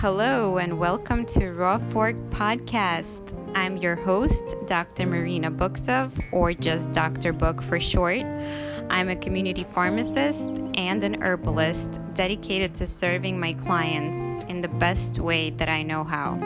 [0.00, 3.36] Hello, and welcome to Raw Fork Podcast.
[3.54, 5.06] I'm your host, Dr.
[5.06, 7.34] Marina Buksov, or just Dr.
[7.34, 8.22] Book for short.
[8.88, 15.18] I'm a community pharmacist and an herbalist dedicated to serving my clients in the best
[15.18, 16.38] way that I know how.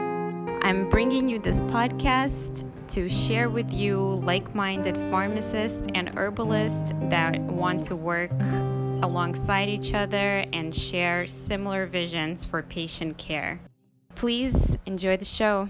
[0.65, 7.39] I'm bringing you this podcast to share with you like minded pharmacists and herbalists that
[7.39, 8.33] want to work
[9.05, 13.61] alongside each other and share similar visions for patient care.
[14.15, 15.69] Please enjoy the show.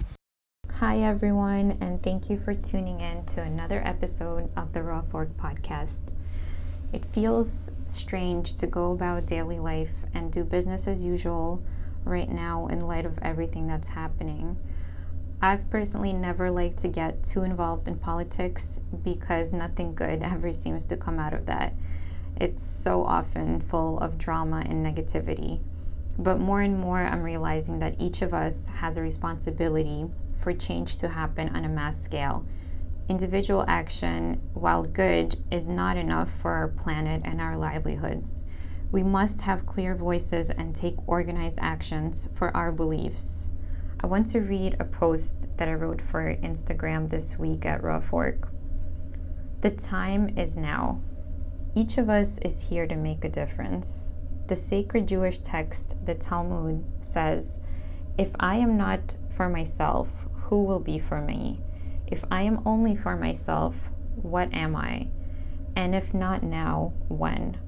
[0.74, 5.36] Hi, everyone, and thank you for tuning in to another episode of the Raw Fork
[5.36, 6.12] podcast.
[6.92, 11.60] It feels strange to go about daily life and do business as usual
[12.04, 14.56] right now in light of everything that's happening.
[15.42, 20.87] I've personally never liked to get too involved in politics because nothing good ever seems
[20.87, 21.74] to come out of that.
[22.41, 25.61] It's so often full of drama and negativity.
[26.19, 30.96] But more and more, I'm realizing that each of us has a responsibility for change
[30.99, 32.45] to happen on a mass scale.
[33.09, 38.45] Individual action, while good, is not enough for our planet and our livelihoods.
[38.91, 43.51] We must have clear voices and take organized actions for our beliefs.
[44.01, 48.01] I want to read a post that I wrote for Instagram this week at Raw
[48.01, 48.51] Fork.
[49.63, 51.01] The time is now.
[51.76, 54.12] Each of us is here to make a difference.
[54.46, 57.60] The sacred Jewish text, the Talmud, says,
[58.16, 61.60] If I am not for myself, who will be for me?
[62.06, 65.08] If I am only for myself, what am I?
[65.75, 67.58] And if not now, when?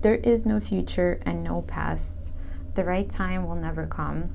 [0.00, 2.32] There is no future and no past.
[2.74, 4.30] The right time will never come.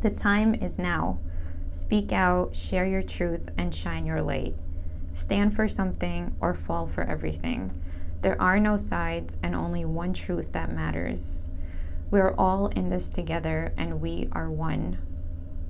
[0.00, 1.18] The time is now.
[1.70, 4.54] Speak out, share your truth, and shine your light.
[5.12, 7.82] Stand for something or fall for everything.
[8.22, 11.48] There are no sides and only one truth that matters.
[12.10, 14.98] We are all in this together and we are one.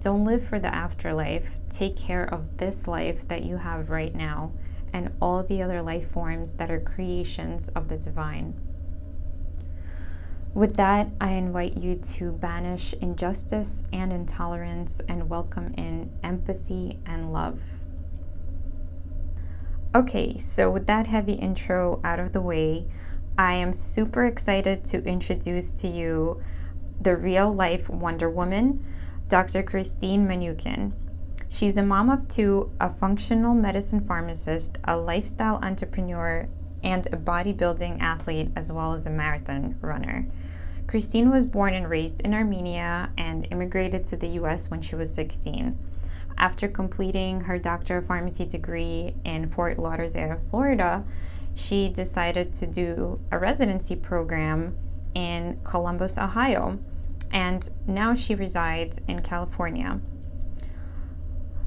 [0.00, 1.58] Don't live for the afterlife.
[1.68, 4.52] Take care of this life that you have right now
[4.92, 8.54] and all the other life forms that are creations of the divine.
[10.54, 17.30] With that, I invite you to banish injustice and intolerance and welcome in empathy and
[17.30, 17.60] love.
[19.96, 22.86] Okay, so with that heavy intro out of the way,
[23.38, 26.42] I am super excited to introduce to you
[27.00, 28.84] the real life Wonder Woman,
[29.30, 29.62] Dr.
[29.62, 30.92] Christine Manukyan.
[31.48, 36.46] She's a mom of two, a functional medicine pharmacist, a lifestyle entrepreneur,
[36.84, 40.26] and a bodybuilding athlete, as well as a marathon runner.
[40.86, 45.14] Christine was born and raised in Armenia and immigrated to the US when she was
[45.14, 45.78] 16.
[46.38, 51.04] After completing her Doctor of Pharmacy degree in Fort Lauderdale, Florida,
[51.54, 54.76] she decided to do a residency program
[55.14, 56.78] in Columbus, Ohio,
[57.32, 60.00] and now she resides in California.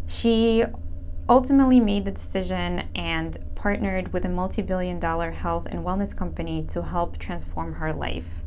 [0.08, 0.66] She
[1.28, 6.64] ultimately made the decision and partnered with a multi billion dollar health and wellness company
[6.68, 8.44] to help transform her life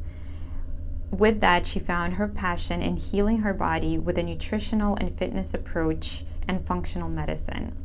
[1.12, 5.52] with that, she found her passion in healing her body with a nutritional and fitness
[5.52, 7.76] approach and functional medicine.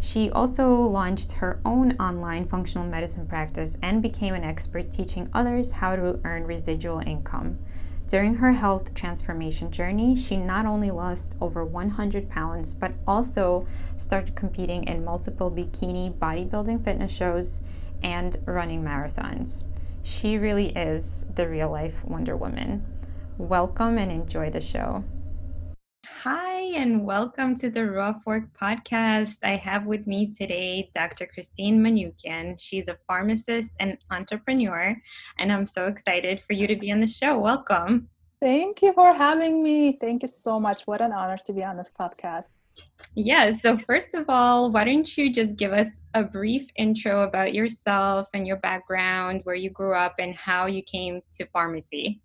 [0.00, 5.72] She also launched her own online functional medicine practice and became an expert teaching others
[5.72, 7.58] how to earn residual income.
[8.08, 13.66] During her health transformation journey, she not only lost over 100 pounds, but also
[13.96, 17.60] started competing in multiple bikini bodybuilding fitness shows
[18.02, 19.64] and running marathons.
[20.06, 22.86] She really is the real life Wonder Woman.
[23.38, 25.02] Welcome and enjoy the show.
[26.22, 29.38] Hi, and welcome to the Rough Work podcast.
[29.42, 31.26] I have with me today Dr.
[31.26, 32.54] Christine Manukyan.
[32.56, 34.96] She's a pharmacist and entrepreneur,
[35.40, 37.36] and I'm so excited for you to be on the show.
[37.40, 38.08] Welcome.
[38.40, 39.98] Thank you for having me.
[40.00, 40.82] Thank you so much.
[40.82, 42.52] What an honor to be on this podcast.
[43.14, 47.54] Yeah, so first of all, why don't you just give us a brief intro about
[47.54, 52.20] yourself and your background, where you grew up, and how you came to pharmacy?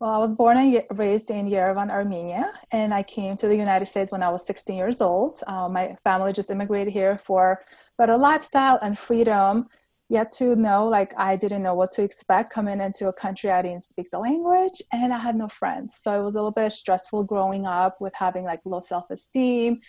[0.00, 3.84] Well, I was born and raised in Yerevan, Armenia, and I came to the United
[3.86, 5.36] States when I was 16 years old.
[5.46, 7.62] Uh, my family just immigrated here for
[7.98, 9.68] better lifestyle and freedom
[10.10, 13.62] yet to know like i didn't know what to expect coming into a country i
[13.62, 15.98] didn't speak the language and i had no friends.
[16.02, 19.80] So it was a little bit stressful growing up with having like low self-esteem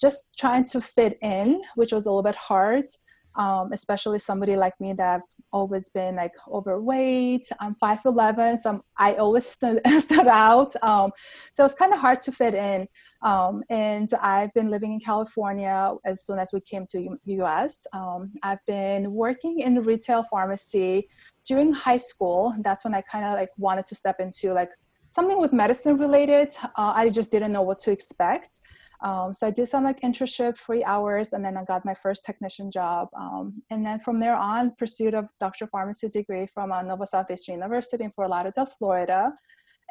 [0.00, 2.86] just trying to fit in which was a little bit hard
[3.36, 5.20] um, especially somebody like me that
[5.52, 7.48] always been like overweight.
[7.60, 10.74] I'm 5'11, so I'm, i always stood, stood out.
[10.82, 11.12] Um,
[11.52, 12.88] so it's kind of hard to fit in.
[13.22, 17.86] Um, and I've been living in California as soon as we came to U- US.
[17.92, 21.08] Um, I've been working in retail pharmacy
[21.48, 22.54] during high school.
[22.60, 24.70] That's when I kind of like wanted to step into like
[25.10, 26.54] something with medicine related.
[26.76, 28.60] Uh, I just didn't know what to expect.
[29.02, 32.24] Um, so I did some like internship, free hours, and then I got my first
[32.24, 33.08] technician job.
[33.18, 37.06] Um, and then from there on, pursued a doctor of pharmacy degree from uh, Nova
[37.06, 39.32] Southeastern University in Fort Lauderdale, Florida.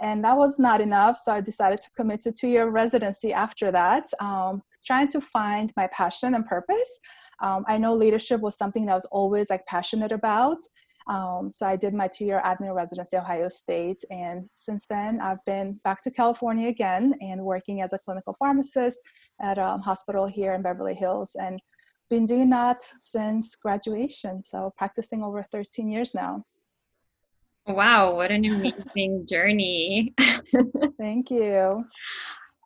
[0.02, 4.07] And that was not enough, so I decided to commit to two-year residency after that,
[4.19, 7.00] um, trying to find my passion and purpose.
[7.42, 10.57] Um, I know leadership was something that I was always like passionate about,
[11.07, 15.44] um, so I did my two-year admin residency at Ohio State, and since then I've
[15.46, 19.00] been back to California again and working as a clinical pharmacist
[19.42, 21.62] at a hospital here in Beverly Hills, and
[22.10, 24.42] been doing that since graduation.
[24.42, 26.44] So practicing over 13 years now.
[27.68, 30.13] Wow, what an amazing journey!
[31.00, 31.84] Thank you.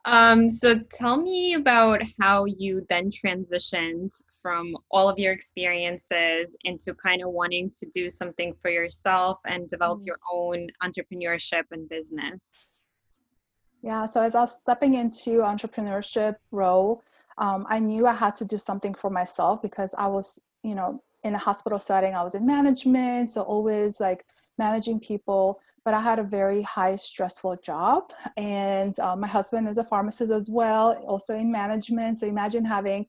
[0.06, 6.94] Um, so tell me about how you then transitioned from all of your experiences into
[6.94, 10.08] kind of wanting to do something for yourself and develop mm-hmm.
[10.08, 12.54] your own entrepreneurship and business.
[13.82, 17.04] Yeah, so as I was stepping into entrepreneurship role,
[17.38, 21.02] um, I knew I had to do something for myself because I was, you know,
[21.24, 22.14] in a hospital setting.
[22.14, 24.26] I was in management, so always like
[24.58, 28.12] managing people but I had a very high stressful job.
[28.38, 32.20] And uh, my husband is a pharmacist as well, also in management.
[32.20, 33.08] So imagine having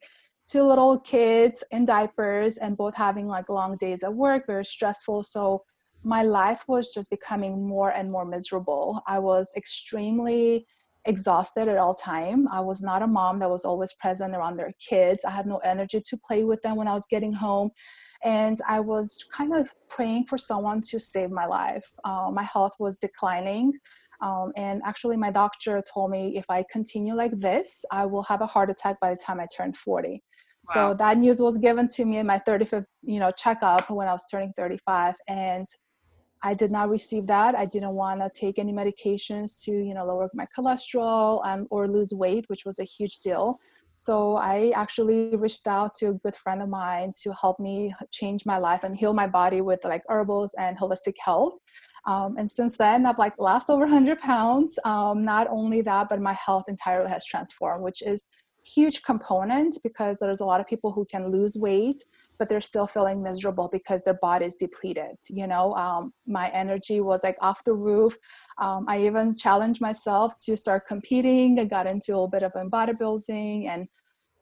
[0.51, 5.23] two little kids in diapers and both having like long days at work, very stressful.
[5.23, 5.63] So
[6.03, 9.01] my life was just becoming more and more miserable.
[9.07, 10.67] I was extremely
[11.05, 12.49] exhausted at all time.
[12.49, 15.25] I was not a mom that was always present around their kids.
[15.25, 17.71] I had no energy to play with them when I was getting home
[18.25, 21.91] and I was kind of praying for someone to save my life.
[22.05, 23.73] Uh, my health was declining.
[24.21, 28.43] Um, and actually, my doctor told me if I continue like this, I will have
[28.43, 30.23] a heart attack by the time I turn 40.
[30.65, 34.13] So that news was given to me in my 35th, you know, checkup when I
[34.13, 35.67] was turning 35, and
[36.43, 37.55] I did not receive that.
[37.55, 41.89] I didn't want to take any medications to, you know, lower my cholesterol um, or
[41.89, 43.59] lose weight, which was a huge deal.
[43.97, 48.47] So I actually reached out to a good friend of mine to help me change
[48.47, 51.59] my life and heal my body with like herbals and holistic health.
[52.07, 54.79] Um, and since then, I've like lost over 100 pounds.
[54.87, 58.27] Um, not only that, but my health entirely has transformed, which is
[58.65, 62.05] huge component because there's a lot of people who can lose weight
[62.39, 65.75] but they're still feeling miserable because their body is depleted you know?
[65.75, 68.17] Um, my energy was like off the roof.
[68.59, 71.59] Um, i even challenged myself to start competing.
[71.59, 73.89] I got into a little bit of bodybuilding and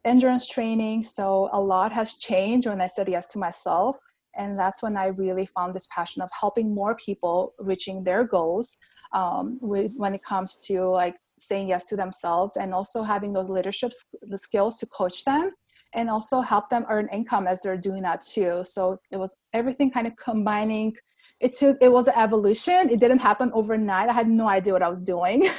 [0.05, 3.97] endurance training so a lot has changed when i said yes to myself
[4.37, 8.79] and that's when i really found this passion of helping more people reaching their goals
[9.13, 13.49] um, with, when it comes to like saying yes to themselves and also having those
[13.49, 13.93] leadership
[14.23, 15.53] the skills to coach them
[15.95, 18.63] and also help them earn income as they're doing that too.
[18.65, 20.95] So it was everything kind of combining
[21.41, 22.91] it took it was an evolution.
[22.91, 24.09] It didn't happen overnight.
[24.09, 25.49] I had no idea what i was doing.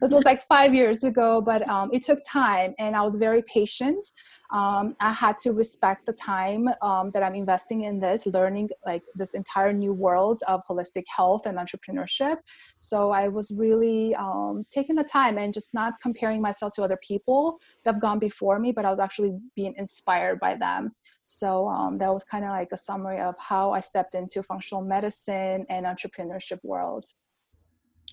[0.00, 3.42] This was like five years ago but um, it took time and i was very
[3.42, 4.04] patient.
[4.50, 9.02] Um, i had to respect the time um, that i'm investing in this learning like
[9.14, 12.36] this entire new world of holistic health and entrepreneurship.
[12.78, 16.98] So i was really um, taking the time and just not comparing myself to other
[17.10, 20.92] people that have gone before me but i was actually being inspired by them
[21.26, 24.82] so um, that was kind of like a summary of how I stepped into functional
[24.82, 27.16] medicine and entrepreneurship worlds.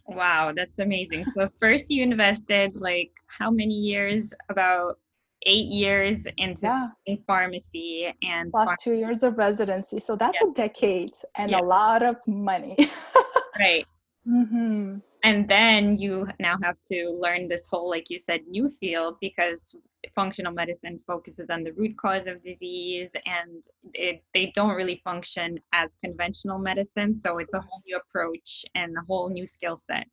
[0.08, 1.26] Wow, that's amazing.
[1.34, 4.34] So first you invested like how many years?
[4.50, 4.98] About
[5.46, 7.16] eight years into yeah.
[7.28, 8.84] pharmacy and plus pharmacy.
[8.84, 10.00] two years of residency.
[10.00, 10.50] So that's yeah.
[10.50, 11.60] a decade and yeah.
[11.60, 12.78] a lot of money.
[13.60, 13.86] right.
[14.28, 14.98] Mm-hmm.
[15.24, 19.76] And then you now have to learn this whole like you said new field because
[20.16, 23.64] functional medicine focuses on the root cause of disease and
[23.94, 28.96] it, they don't really function as conventional medicine so it's a whole new approach and
[28.98, 30.08] a whole new skill set.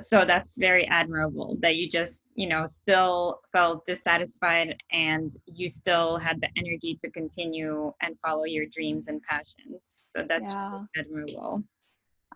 [0.00, 6.18] So that's very admirable that you just you know still felt dissatisfied and you still
[6.18, 10.00] had the energy to continue and follow your dreams and passions.
[10.10, 10.70] So that's yeah.
[10.72, 11.64] really admirable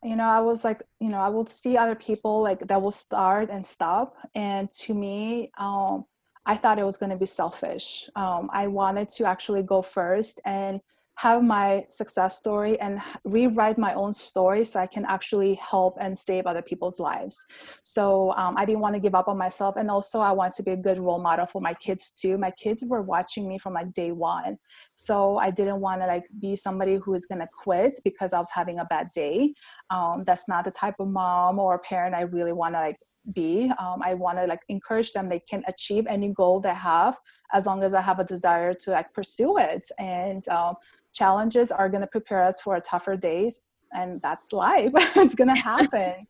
[0.03, 2.91] you know i was like you know i will see other people like that will
[2.91, 6.05] start and stop and to me um
[6.47, 8.09] i thought it was going to be selfish.
[8.17, 10.81] Um i wanted to actually go first and
[11.19, 16.17] have my success story and rewrite my own story so I can actually help and
[16.17, 17.45] save other people's lives.
[17.83, 19.75] So um, I didn't want to give up on myself.
[19.77, 22.39] And also, I want to be a good role model for my kids too.
[22.39, 24.59] My kids were watching me from like day one.
[24.95, 28.39] So I didn't want to like be somebody who is going to quit because I
[28.39, 29.55] was having a bad day.
[29.91, 32.99] Um, that's not the type of mom or parent I really want to like
[33.35, 37.19] be um, i want to like encourage them they can achieve any goal they have
[37.53, 40.75] as long as i have a desire to like pursue it and um,
[41.13, 43.61] challenges are going to prepare us for tougher days
[43.93, 46.27] and that's life it's going to happen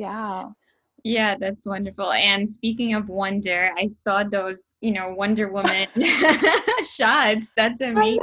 [0.00, 0.48] yeah.
[1.04, 2.10] Yeah, that's wonderful.
[2.12, 5.88] And speaking of wonder, I saw those, you know, Wonder Woman
[6.82, 7.52] shots.
[7.56, 8.20] That's amazing.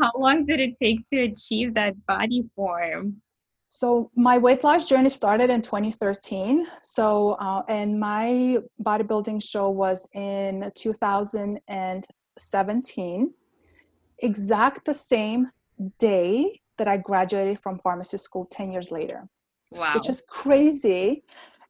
[0.00, 3.20] How long did it take to achieve that body form?
[3.68, 6.66] So my weight loss journey started in 2013.
[6.82, 13.34] So uh, and my bodybuilding show was in 2017.
[14.18, 15.50] Exact the same
[15.98, 19.28] day that I graduated from pharmacy school 10 years later.
[19.70, 19.94] Wow.
[19.94, 21.24] Which is crazy.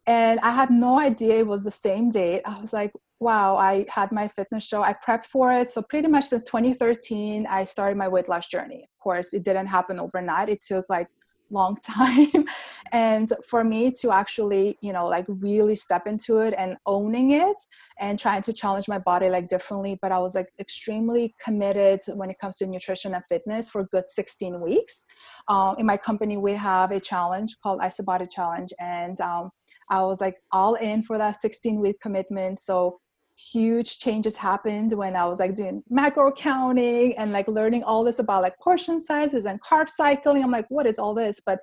[0.07, 2.43] And I had no idea it was the same date.
[2.45, 4.83] I was like, wow, I had my fitness show.
[4.83, 5.71] I prepped for it.
[5.71, 8.85] So pretty much since 2013, I started my weight loss journey.
[8.85, 10.49] Of course, it didn't happen overnight.
[10.49, 11.09] It took like
[11.51, 12.45] long time.
[12.93, 17.57] And for me to actually you know like really step into it and owning it
[17.99, 22.31] and trying to challenge my body like differently but i was like extremely committed when
[22.31, 25.05] it comes to nutrition and fitness for good 16 weeks.
[25.49, 29.51] Um, in my company we have a challenge called IsaBody challenge and um,
[29.91, 32.61] i was like all in for that 16 week commitment.
[32.61, 33.01] So
[33.37, 38.19] huge changes happened when I was like doing macro counting and like learning all this
[38.19, 40.43] about like portion sizes and carb cycling.
[40.43, 41.41] I'm like, what is all this?
[41.45, 41.61] But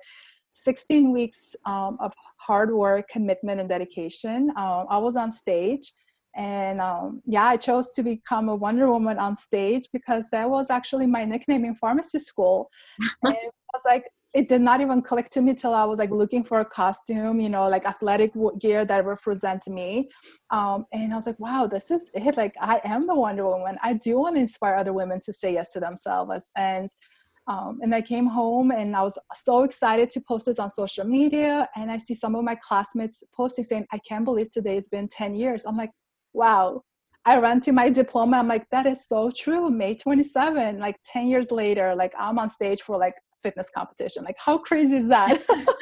[0.52, 4.50] 16 weeks um, of hard work, commitment, and dedication.
[4.56, 5.92] Um, I was on stage.
[6.36, 10.70] And um, yeah, I chose to become a Wonder Woman on stage because that was
[10.70, 12.70] actually my nickname in pharmacy school.
[13.22, 14.04] and I was like,
[14.34, 17.40] it did not even click to me till I was like looking for a costume,
[17.40, 20.08] you know, like athletic gear that represents me.
[20.50, 22.36] Um, and I was like, wow, this is it.
[22.36, 23.78] Like, I am the Wonder Woman.
[23.80, 26.50] I do want to inspire other women to say yes to themselves.
[26.56, 26.90] And
[27.46, 31.04] um, and I came home and I was so excited to post this on social
[31.04, 31.68] media.
[31.76, 35.08] And I see some of my classmates posting saying, I can't believe today it's been
[35.08, 35.66] 10 years.
[35.66, 35.90] I'm like,
[36.32, 36.82] wow.
[37.26, 38.38] I ran to my diploma.
[38.38, 39.68] I'm like, that is so true.
[39.70, 44.24] May 27, like 10 years later, like I'm on stage for like fitness competition.
[44.24, 45.40] Like, how crazy is that?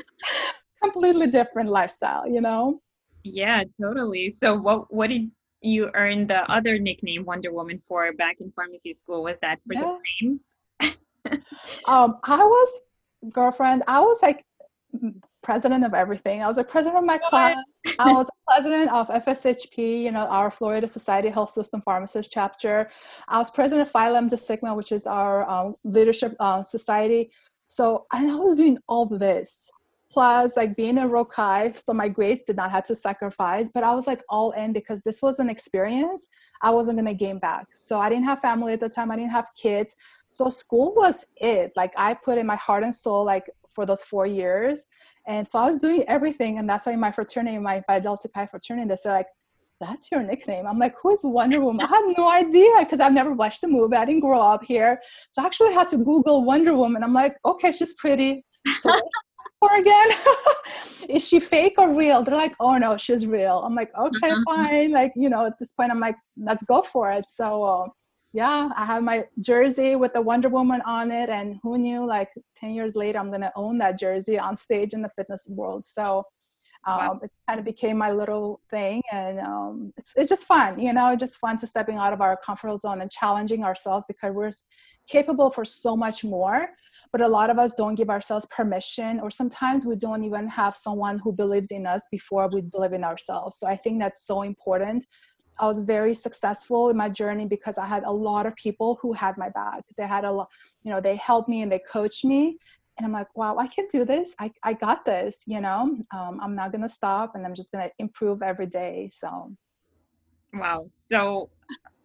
[0.83, 2.83] Completely different lifestyle, you know?
[3.25, 4.31] Yeah, totally.
[4.31, 5.31] So, what what did
[5.63, 9.23] you earn the other nickname Wonder Woman for back in pharmacy school?
[9.23, 9.81] Was that for yeah.
[9.81, 10.57] the brains?
[11.87, 12.83] um, I was
[13.31, 13.85] girlfriend.
[13.87, 14.45] I was like
[15.43, 16.43] president of everything.
[16.43, 17.57] I was a president of my class.
[17.99, 22.91] I was president of FSHP, you know, our Florida Society Health System Pharmacist chapter.
[23.29, 27.31] I was president of Phi Lambda Sigma, which is our um, leadership uh, society.
[27.73, 29.71] So I was doing all this.
[30.11, 33.83] Plus, like being a Rho Chi, so my grades did not have to sacrifice, but
[33.83, 36.29] I was like all in because this was an experience
[36.61, 37.67] I wasn't gonna gain back.
[37.75, 39.11] So I didn't have family at the time.
[39.11, 39.97] I didn't have kids.
[40.29, 41.73] So school was it.
[41.75, 44.87] Like I put in my heart and soul, like for those four years.
[45.27, 46.59] And so I was doing everything.
[46.59, 49.27] And that's why my fraternity, my Phi Delta Chi fraternity, they said like,
[49.83, 50.67] that's your nickname.
[50.67, 51.85] I'm like, who is Wonder Woman?
[51.85, 53.97] I had no idea because I've never watched the movie.
[53.97, 55.01] I didn't grow up here.
[55.31, 57.03] So I actually had to Google Wonder Woman.
[57.03, 58.45] I'm like, okay, she's pretty.
[58.79, 58.91] So
[59.61, 60.11] or again,
[61.09, 62.23] is she fake or real?
[62.23, 63.59] They're like, oh no, she's real.
[63.65, 64.43] I'm like, okay, uh-huh.
[64.57, 64.91] fine.
[64.93, 67.25] Like, you know, at this point, I'm like, let's go for it.
[67.29, 67.87] So, uh,
[68.33, 71.29] yeah, I have my jersey with the Wonder Woman on it.
[71.29, 74.95] And who knew, like 10 years later, I'm going to own that jersey on stage
[74.95, 75.85] in the fitness world.
[75.85, 76.25] So,
[76.87, 77.21] um, wow.
[77.23, 81.15] it's kind of became my little thing and um, it's, it's just fun you know
[81.17, 84.53] just fun to stepping out of our comfort zone and challenging ourselves because we're
[85.09, 86.69] capable for so much more
[87.13, 90.75] but a lot of us don't give ourselves permission or sometimes we don't even have
[90.77, 94.43] someone who believes in us before we believe in ourselves so i think that's so
[94.43, 95.05] important
[95.59, 99.13] I was very successful in my journey because I had a lot of people who
[99.13, 99.85] had my back.
[99.97, 100.49] They had a lot,
[100.83, 102.57] you know, they helped me and they coached me
[103.03, 104.35] and i'm like wow i can do this.
[104.39, 105.99] I, I got this you know?
[106.15, 109.53] Um, i'm not gonna stop and i'm just gonna improve every day so.
[110.55, 110.91] Wow.
[111.11, 111.49] So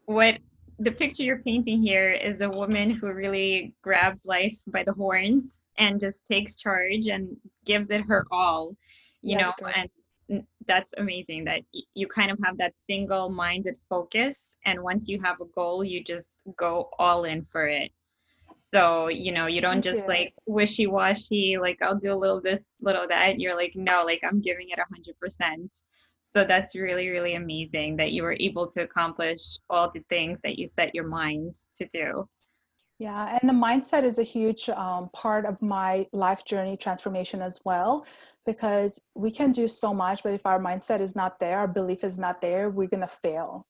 [0.06, 0.38] what
[0.80, 5.64] the picture you're painting here is a woman who really grabs life by the horns
[5.78, 7.36] and just takes charge and
[7.66, 8.76] gives it her all
[9.22, 9.68] you yes, know?
[10.30, 11.62] and that's amazing that
[11.94, 16.04] you kind of have that single minded focus and once you have a goal you
[16.04, 17.92] just go all in for it
[18.58, 22.60] so, you know, you don't just like wishy washy, like I'll do a little this,
[22.82, 23.40] little that.
[23.40, 25.72] You're like, no, like I'm giving it a hundred percent.
[26.24, 30.58] So that's really, really amazing that you were able to accomplish all the things that
[30.60, 32.28] you set your mind to do.
[33.00, 37.60] Yeah, and the mindset is a huge um, part of my life journey transformation as
[37.64, 38.06] well,
[38.46, 42.04] because we can do so much, but if our mindset is not there, our belief
[42.04, 43.68] is not there, we're gonna fail.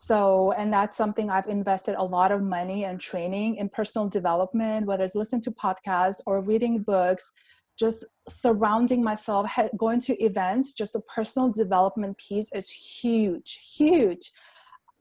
[0.00, 4.86] So, and that's something I've invested a lot of money and training in personal development,
[4.86, 7.32] whether it's listening to podcasts or reading books,
[7.76, 14.30] just surrounding myself, going to events, just a personal development piece is huge, huge.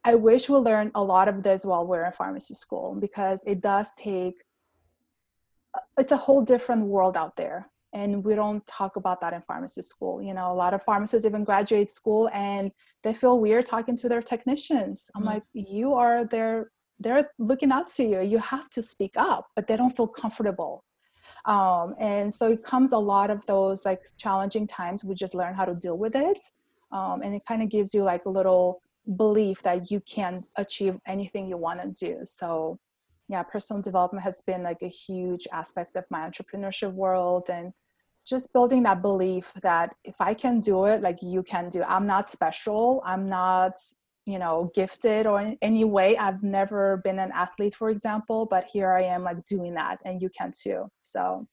[0.04, 3.62] I wish we learned a lot of this while we're in pharmacy school because it
[3.62, 4.46] does take,
[5.76, 9.42] uh, it's a whole different world out there and we don't talk about that in
[9.42, 10.22] pharmacy school.
[10.22, 12.72] You know a lot of pharmacists even graduate school and
[13.04, 15.10] they feel weird talking to their technicians.
[15.16, 15.30] I'm mm-hmm.
[15.30, 18.22] like you are their they're looking out to you.
[18.22, 20.84] You have to speak up but they don't feel comfortable.
[21.46, 25.54] Um, and so it comes a lot of those like challenging times we just learn
[25.54, 26.40] how to deal with it.
[26.92, 28.82] Um, and it kind of gives you like a little
[29.16, 32.20] belief that you can achieve anything you want to do.
[32.26, 32.80] So
[33.28, 37.74] yeah personal development has been like a huge aspect of my entrepreneurship world and
[38.26, 42.08] just building that belief that if i can do it like you can do i'm
[42.08, 43.02] not special.
[43.06, 43.74] I'm not
[44.26, 46.18] you know gifted or in any way.
[46.18, 50.22] I've never been an athlete for example but here i am like doing that and
[50.22, 51.48] you can too so.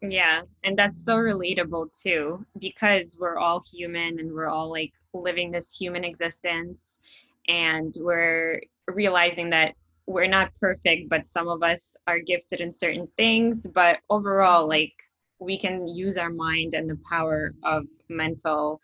[0.00, 5.50] Yeah and that's so relatable too because we're all human and we're all like living
[5.50, 7.00] this human existence
[7.48, 9.74] and we're realizing that
[10.08, 14.94] we're not perfect but some of us are gifted in certain things but overall like
[15.38, 18.80] we can use our mind and the power of mental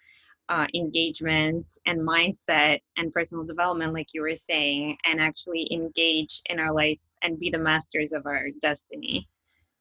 [0.49, 6.61] uh, engagement and mindset and personal development, like you were saying, and actually engage in
[6.61, 9.29] our life and be the masters of our destiny.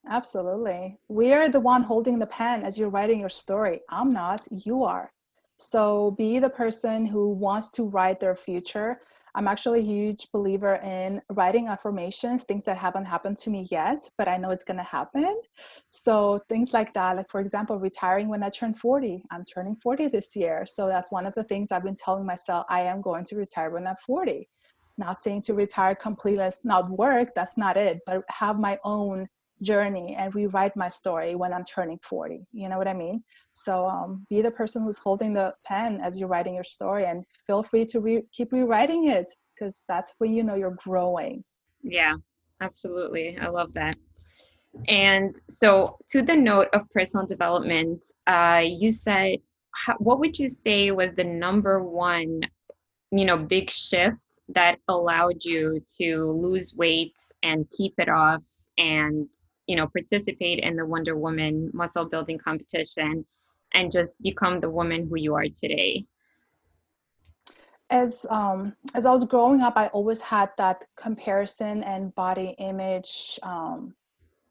[0.09, 0.97] Absolutely.
[1.07, 3.81] We are the one holding the pen as you're writing your story.
[3.89, 5.11] I'm not, you are.
[5.57, 8.99] So be the person who wants to write their future
[9.35, 14.07] I'm actually a huge believer in writing affirmations, things that haven't happened to me yet,
[14.17, 15.41] but I know it's going to happen.
[15.89, 19.23] So things like that, like for example, retiring when I turn 40.
[19.31, 20.65] I'm turning 40 this year.
[20.67, 23.71] So that's one of the things I've been telling myself I am going to retire
[23.71, 24.47] when I'm 40.
[24.99, 29.27] Not saying to retire completely, not work, that's not it, but have my own
[29.61, 32.45] journey and rewrite my story when I'm turning 40.
[32.51, 33.23] You know what I mean?
[33.53, 37.23] So um, be the person who's holding the pen as you're writing your story and
[37.47, 41.43] feel free to re- keep rewriting it because that's when you know you're growing.
[41.81, 42.15] Yeah,
[42.61, 43.37] absolutely.
[43.39, 43.95] I love that.
[44.87, 49.37] And so, to the note of personal development, uh, you said,
[49.99, 52.41] what would you say was the number one,
[53.11, 54.17] you know, big shift
[54.49, 58.43] that allowed you to lose weight and keep it off
[58.77, 59.29] and
[59.67, 63.25] you know participate in the wonder woman muscle building competition
[63.73, 66.05] and just become the woman who you are today
[67.93, 73.39] as um, as I was growing up, I always had that comparison and body image
[73.43, 73.93] um,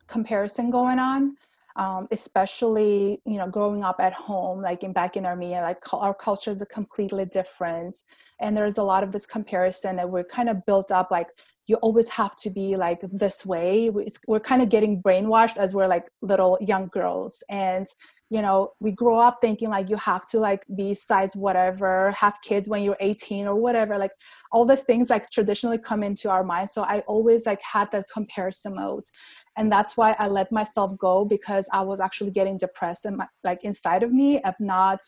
[0.07, 1.37] comparison going on.
[1.75, 6.13] Um, especially you know growing up at home like in back in armenia like our
[6.13, 7.97] culture is completely different
[8.43, 11.29] and there's a lot of this comparison that we're kind of built up like
[11.73, 13.91] you always have to be like this way.
[14.07, 17.43] It's, we're kind of getting brainwashed as we're like little young girls.
[17.49, 17.87] And
[18.29, 22.35] you know we grow up thinking like you have to like be size whatever have
[22.43, 24.13] kids when you're 18 or whatever like
[24.53, 26.71] all these things like traditionally come into our mind.
[26.71, 29.05] So i always like had that comparison mode.
[29.59, 33.63] And that's why i let myself go because i was actually getting depressed and like
[33.65, 35.01] inside of me of not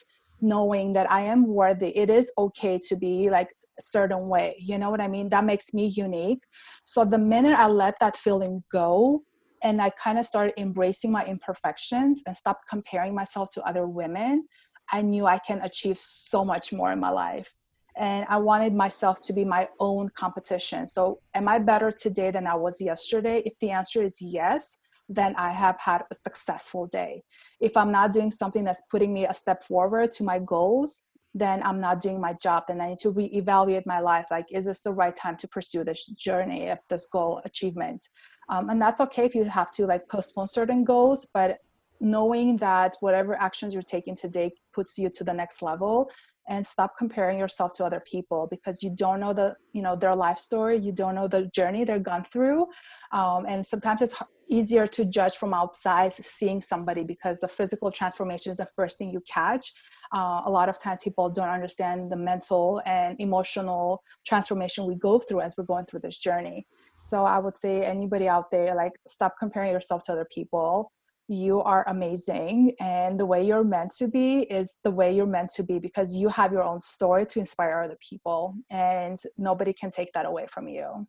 [0.45, 1.97] knowing that I am worthy.
[1.97, 4.57] It is okay to be like a certain way.
[4.59, 5.31] You know what I mean?
[5.31, 6.43] That makes me unique.
[6.85, 9.23] So the minute I let that feeling go
[9.63, 14.47] and I kind of started embracing my imperfections and stopped comparing myself to other women,
[14.93, 17.51] I knew I can achieve so much more in my life.
[17.97, 20.89] And I wanted myself to be my own competition.
[20.89, 23.41] So, am I better today than I was yesterday?
[23.47, 27.23] If the answer is yes, then I have had a successful day.
[27.61, 31.63] If I'm not doing something that's putting me a step forward to my goals, then
[31.65, 32.65] I'm not doing my job.
[32.69, 34.27] Then I need to reevaluate my life.
[34.31, 38.09] Like, is this the right time to pursue this journey of this goal achievement?
[38.49, 41.59] Um, and that's okay if you have to like postpone certain goals, but
[42.01, 46.11] knowing that whatever actions you're taking today puts you to the next level
[46.49, 50.15] and stop comparing yourself to other people because you don't know the you know their
[50.15, 52.67] life story you don't know the journey they're gone through
[53.13, 54.15] um, and sometimes it's
[54.49, 59.11] easier to judge from outside seeing somebody because the physical transformation is the first thing
[59.11, 59.73] you catch.
[60.15, 65.19] Uh, a lot of times people don't understand the mental and emotional transformation we go
[65.19, 66.67] through as we're going through this journey.
[67.01, 70.91] So i would say anybody out there like stop comparing yourself to other people.
[71.27, 75.51] You are amazing and the way you're meant to be is the way you're meant
[75.57, 79.91] to be because you have your own story to inspire other people and nobody can
[79.91, 81.07] take that away from you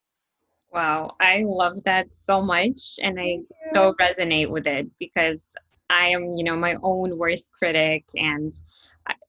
[0.76, 3.40] wow i love that so much and i
[3.74, 5.46] so resonate with it because
[5.90, 8.54] i am you know my own worst critic and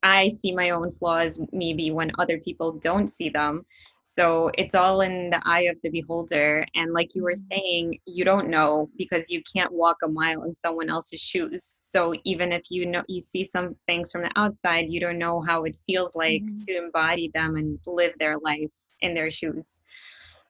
[0.03, 3.67] I see my own flaws maybe when other people don't see them.
[4.03, 6.65] So it's all in the eye of the beholder.
[6.77, 7.49] And like you were mm-hmm.
[7.51, 11.79] saying, you don't know because you can't walk a mile in someone else's shoes.
[11.83, 15.41] So even if you know you see some things from the outside, you don't know
[15.41, 16.61] how it feels like mm-hmm.
[16.69, 19.81] to embody them and live their life in their shoes.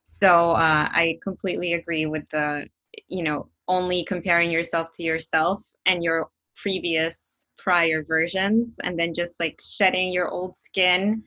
[0.08, 2.68] So uh, I completely agree with the,
[3.08, 9.40] you know, only comparing yourself to yourself and your previous prior versions and then just
[9.40, 11.24] like shedding your old skin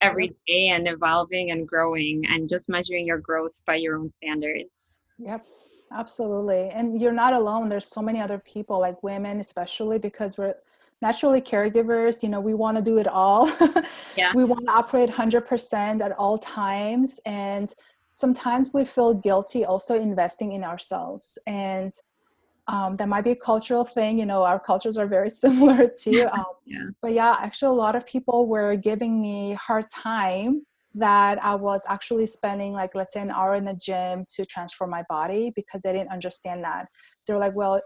[0.00, 5.00] every day and evolving and growing and just measuring your growth by your own standards.
[5.18, 5.44] Yep.
[5.92, 6.70] Absolutely.
[6.72, 7.68] And you're not alone.
[7.68, 10.54] There's so many other people, like women, especially because we're
[11.02, 12.22] naturally caregivers.
[12.22, 13.50] You know, we want to do it all.
[14.16, 14.32] Yeah.
[14.34, 17.20] we want to operate 100% at all times.
[17.24, 17.72] And
[18.20, 21.38] sometimes we feel guilty also investing in ourselves.
[21.46, 21.92] And
[22.68, 24.18] um, that might be a cultural thing.
[24.18, 26.28] You know, our cultures are very similar too.
[26.32, 26.84] Um, yeah.
[27.02, 30.62] But yeah, actually, a lot of people were giving me hard time
[30.94, 34.90] that I was actually spending like let's say an hour in the gym to transform
[34.90, 36.86] my body because they didn't understand that.
[37.26, 37.80] They're like, well,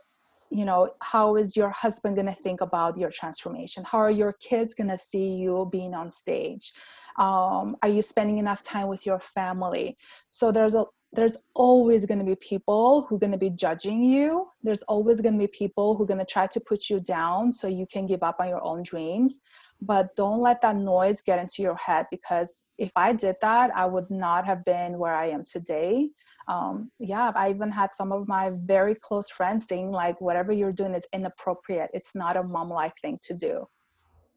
[0.51, 3.85] you know, how is your husband going to think about your transformation?
[3.85, 6.73] How are your kids going to see you being on stage?
[7.19, 9.97] Um, are you spending enough time with your family?
[10.31, 14.03] So there's a there's always going to be people who are going to be judging
[14.03, 14.49] you.
[14.65, 17.53] There's always going to be people who are going to try to put you down
[17.53, 19.41] so you can give up on your own dreams
[19.81, 23.87] but don't let that noise get into your head because if I did that, I
[23.87, 26.11] would not have been where I am today.
[26.47, 30.73] Um, yeah, I even had some of my very close friends saying, like, whatever you're
[30.73, 31.91] doing is inappropriate.
[31.95, 33.69] It's not a mom like thing to do.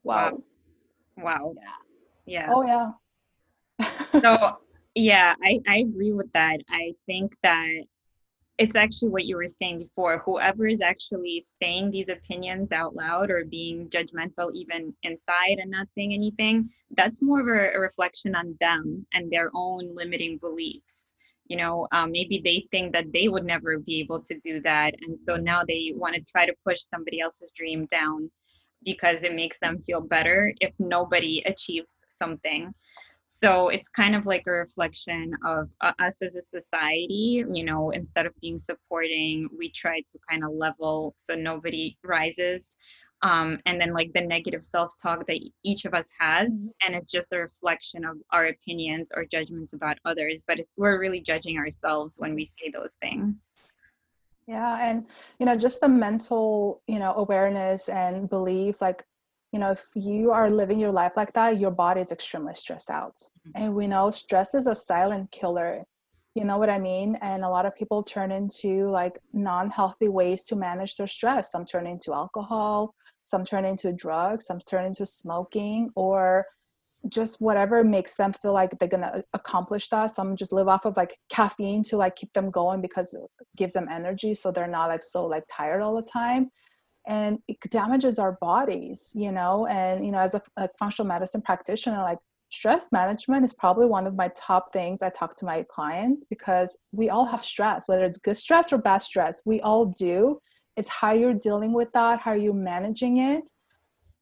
[0.04, 0.38] Wow.
[1.16, 1.24] Wow.
[1.24, 1.54] wow.
[2.26, 2.46] Yeah.
[2.46, 2.52] Yeah.
[2.54, 4.20] Oh, yeah.
[4.20, 4.58] so,
[4.94, 6.60] yeah, I, I agree with that.
[6.70, 7.68] I think that
[8.58, 13.30] it's actually what you were saying before whoever is actually saying these opinions out loud
[13.30, 18.34] or being judgmental even inside and not saying anything that's more of a, a reflection
[18.34, 21.14] on them and their own limiting beliefs
[21.48, 24.94] you know um, maybe they think that they would never be able to do that
[25.02, 28.30] and so now they want to try to push somebody else's dream down
[28.84, 32.72] because it makes them feel better if nobody achieves something.
[33.26, 37.90] So it's kind of like a reflection of uh, us as a society you know
[37.90, 42.74] instead of being supporting we try to kind of level so nobody rises
[43.22, 46.86] um, and then like the negative self-talk that each of us has mm-hmm.
[46.86, 51.20] and it's just a reflection of our opinions or judgments about others but we're really
[51.20, 53.52] judging ourselves when we say those things
[54.46, 55.06] yeah and
[55.38, 59.04] you know just the mental you know awareness and belief like
[59.52, 62.90] you know if you are living your life like that your body is extremely stressed
[62.90, 63.50] out mm-hmm.
[63.54, 65.84] and we know stress is a silent killer
[66.38, 67.16] you know what i mean?
[67.20, 71.50] And a lot of people turn into like non-healthy ways to manage their stress.
[71.52, 72.94] Some turn into alcohol
[73.28, 76.46] some turn into drugs some turn into smoking or
[77.08, 80.10] just whatever makes them feel like they're gonna uh, accomplish that.
[80.10, 83.22] Some just live off of like caffeine to like keep them going because it
[83.56, 86.50] gives them energy so they're not like so like tired all the time.
[87.06, 89.66] And it damages our bodies you know?
[89.66, 92.18] And you know as a, a functional medicine practitioner like
[92.50, 96.78] stress management is probably one of my top things I talk to my clients because
[96.92, 99.42] we all have stress, whether it's good stress or bad stress.
[99.44, 100.38] We all do.
[100.76, 103.48] It's how you're dealing with that, how you're managing it,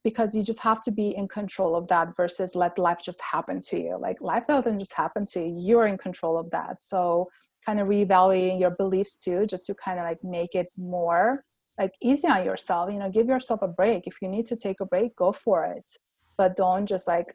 [0.03, 3.61] because you just have to be in control of that versus let life just happen
[3.61, 3.99] to you.
[4.01, 6.81] Like life doesn't just happen to you, you're in control of that.
[6.81, 7.29] So,
[7.65, 11.45] kind of reevaluating your beliefs too, just to kind of like make it more
[11.79, 14.81] like easy on yourself you know give yourself a break if you need to take
[14.81, 15.91] a break go for it
[16.37, 17.35] but don't just like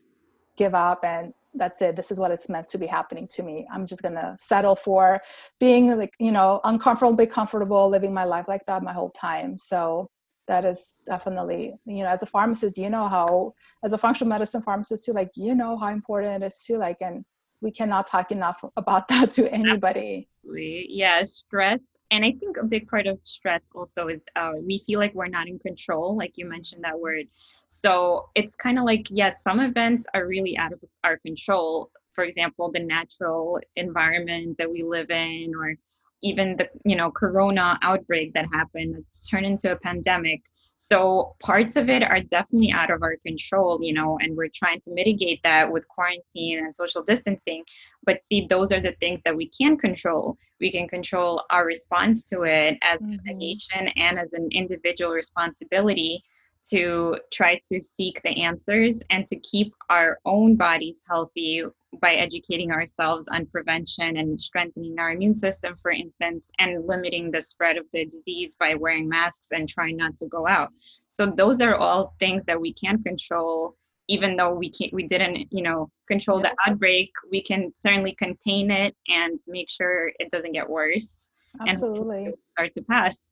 [0.58, 1.96] give up and that's it.
[1.96, 3.68] This is what it's meant to be happening to me.
[3.72, 5.22] I'm just gonna settle for
[5.60, 9.58] being like you know uncomfortably comfortable living my life like that my whole time.
[9.58, 10.10] So
[10.48, 14.62] that is definitely you know as a pharmacist you know how as a functional medicine
[14.62, 17.24] pharmacist too like you know how important it is to like and
[17.62, 20.28] we cannot talk enough about that to anybody.
[20.44, 20.88] Absolutely.
[20.90, 25.00] yeah stress and i think a big part of stress also is uh, we feel
[25.00, 27.28] like we're not in control like you mentioned that word
[27.72, 32.24] so it's kind of like yes some events are really out of our control for
[32.24, 35.74] example the natural environment that we live in or
[36.22, 40.42] even the you know corona outbreak that happened it's turned into a pandemic
[40.84, 44.80] so parts of it are definitely out of our control, you know, and we're trying
[44.80, 47.64] to mitigate that with quarantine and social distancing.
[48.04, 50.40] But see, those are the things that we can control.
[50.60, 53.30] We can control our response to it as mm-hmm.
[53.30, 56.24] a nation and as an individual responsibility
[56.70, 61.64] to try to seek the answers and to keep our own bodies healthy
[62.00, 67.42] by educating ourselves on prevention and strengthening our immune system, for instance, and limiting the
[67.42, 70.70] spread of the disease by wearing masks and trying not to go out.
[71.08, 73.76] So those are all things that we can control.
[74.08, 78.70] Even though we can't, we didn't, you know, control the outbreak, we can certainly contain
[78.70, 81.30] it and make sure it doesn't get worse.
[81.68, 82.26] Absolutely.
[82.26, 83.31] And start to pass.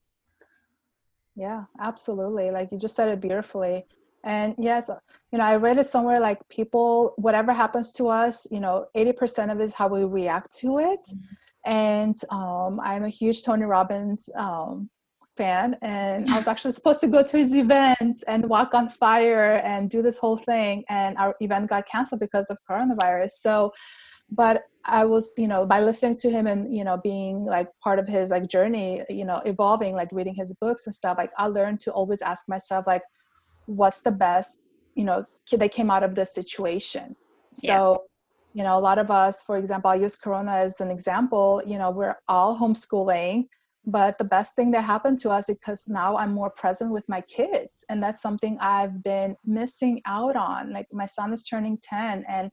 [1.39, 2.51] Yeah, absolutely.
[2.51, 3.85] Like you just said it beautifully.
[4.25, 4.91] And yes,
[5.31, 9.49] you know, I read it somewhere like people, whatever happens to us, you know, 80%
[9.49, 10.99] of it is how we react to it.
[10.99, 11.71] Mm-hmm.
[11.71, 14.89] And um, I'm a huge Tony Robbins um,
[15.37, 19.61] fan and I was actually supposed to go to his events and walk on fire
[19.63, 23.31] and do this whole thing and our event got canceled because of coronavirus.
[23.31, 23.71] So
[24.31, 27.99] but I was, you know, by listening to him and, you know, being like part
[27.99, 31.47] of his like journey, you know, evolving, like reading his books and stuff, like I
[31.47, 33.03] learned to always ask myself like
[33.65, 34.63] what's the best,
[34.95, 37.15] you know, that came out of this situation.
[37.53, 37.95] So yeah
[38.53, 41.77] you know a lot of us for example i use corona as an example you
[41.77, 43.45] know we're all homeschooling
[43.85, 47.21] but the best thing that happened to us because now i'm more present with my
[47.21, 52.25] kids and that's something i've been missing out on like my son is turning 10
[52.27, 52.49] and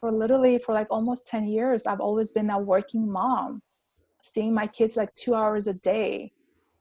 [0.00, 3.62] for literally for like almost 10 years i've always been a working mom
[4.22, 6.32] seeing my kids like two hours a day.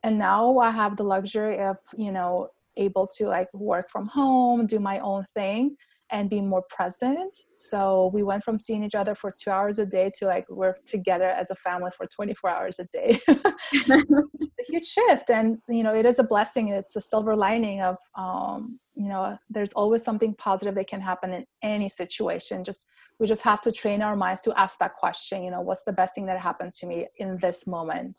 [0.03, 4.65] And now i have the luxury of you know able to like work from home
[4.65, 5.75] do my own thing
[6.11, 7.35] and be more present.
[7.57, 10.75] So we went from seeing each other for two hours a day to like we're
[10.85, 13.19] together as a family for 24 hours a day.
[13.27, 15.29] a huge shift.
[15.29, 16.69] And, you know, it is a blessing.
[16.69, 21.33] It's the silver lining of, um, you know, there's always something positive that can happen
[21.33, 22.63] in any situation.
[22.63, 22.85] Just,
[23.19, 25.93] we just have to train our minds to ask that question, you know, what's the
[25.93, 28.17] best thing that happened to me in this moment?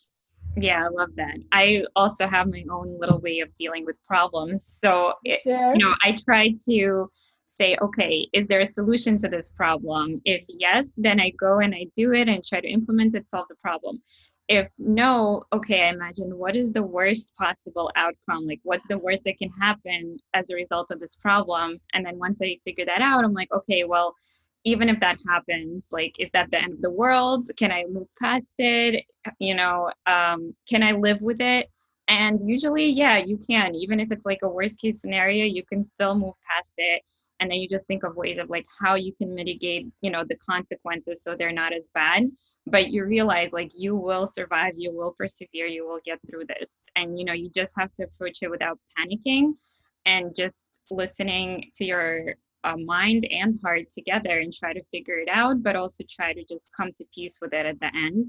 [0.57, 1.37] Yeah, I love that.
[1.53, 4.67] I also have my own little way of dealing with problems.
[4.67, 7.09] So, it, you know, I try to
[7.51, 10.21] say, okay, is there a solution to this problem?
[10.25, 13.49] If yes, then I go and I do it and try to implement it, solve
[13.49, 14.01] the problem.
[14.49, 18.47] If no, okay, I imagine what is the worst possible outcome?
[18.47, 21.79] Like, what's the worst that can happen as a result of this problem?
[21.95, 24.15] And then once I figure that out, I'm like, okay, well,
[24.65, 27.49] even if that happens, like, is that the end of the world?
[27.57, 29.05] Can I move past it?
[29.39, 31.69] You know, um, can I live with it?
[32.09, 33.77] And usually, yeah, you can.
[33.77, 37.03] Even if it's like a worst case scenario, you can still move past it
[37.41, 40.25] and then you just think of ways of like how you can mitigate you know
[40.29, 42.31] the consequences so they're not as bad
[42.67, 46.83] but you realize like you will survive you will persevere you will get through this.
[46.97, 49.55] And you know you just have to approach it without panicking
[50.07, 55.29] and just listening to your uh, mind and heart together and try to figure it
[55.31, 58.29] out but also try to just come to peace with it at the end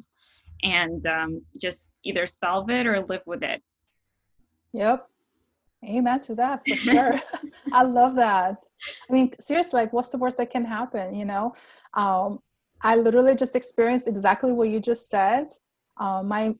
[0.63, 3.61] and um, just either solve it or live with it.
[4.73, 5.10] Yep
[5.83, 7.21] Amen to that for sure.
[7.73, 8.61] I love that.
[9.09, 11.15] I mean, seriously, like, what's the worst that can happen?
[11.15, 11.55] You know,
[11.95, 12.39] um,
[12.81, 15.47] I literally just experienced exactly what you just said.
[15.97, 16.55] Uh, my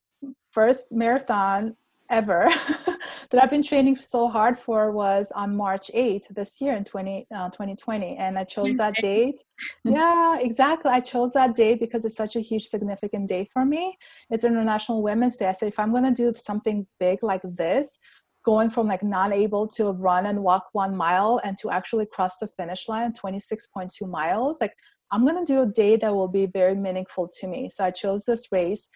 [0.51, 1.75] first marathon
[2.10, 2.49] ever
[3.31, 7.27] that I've been training so hard for was on March 8th this year in 20,
[7.34, 8.17] uh, 2020.
[8.17, 9.39] And I chose that date.
[9.86, 10.91] Yeah, exactly.
[10.91, 13.97] I chose that date because it's such a huge, significant day for me.
[14.29, 15.47] It's International Women's Day.
[15.47, 17.99] I said, if I'm going to do something big like this,
[18.43, 22.38] going from like not able to run and walk one mile and to actually cross
[22.38, 24.73] the finish line 26.2 miles like
[25.12, 27.69] i'm going to do a day that will be very meaningful to me.
[27.69, 28.89] So i chose this race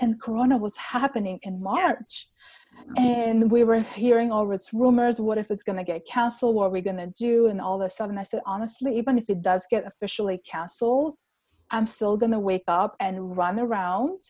[0.00, 2.28] and corona was happening in march.
[2.96, 6.54] And we were hearing all its rumors what if it's going to get canceled?
[6.54, 7.46] What are we going to do?
[7.46, 8.08] And all this stuff.
[8.10, 11.16] And i said honestly even if it does get officially canceled
[11.70, 14.20] i'm still going to wake up and run around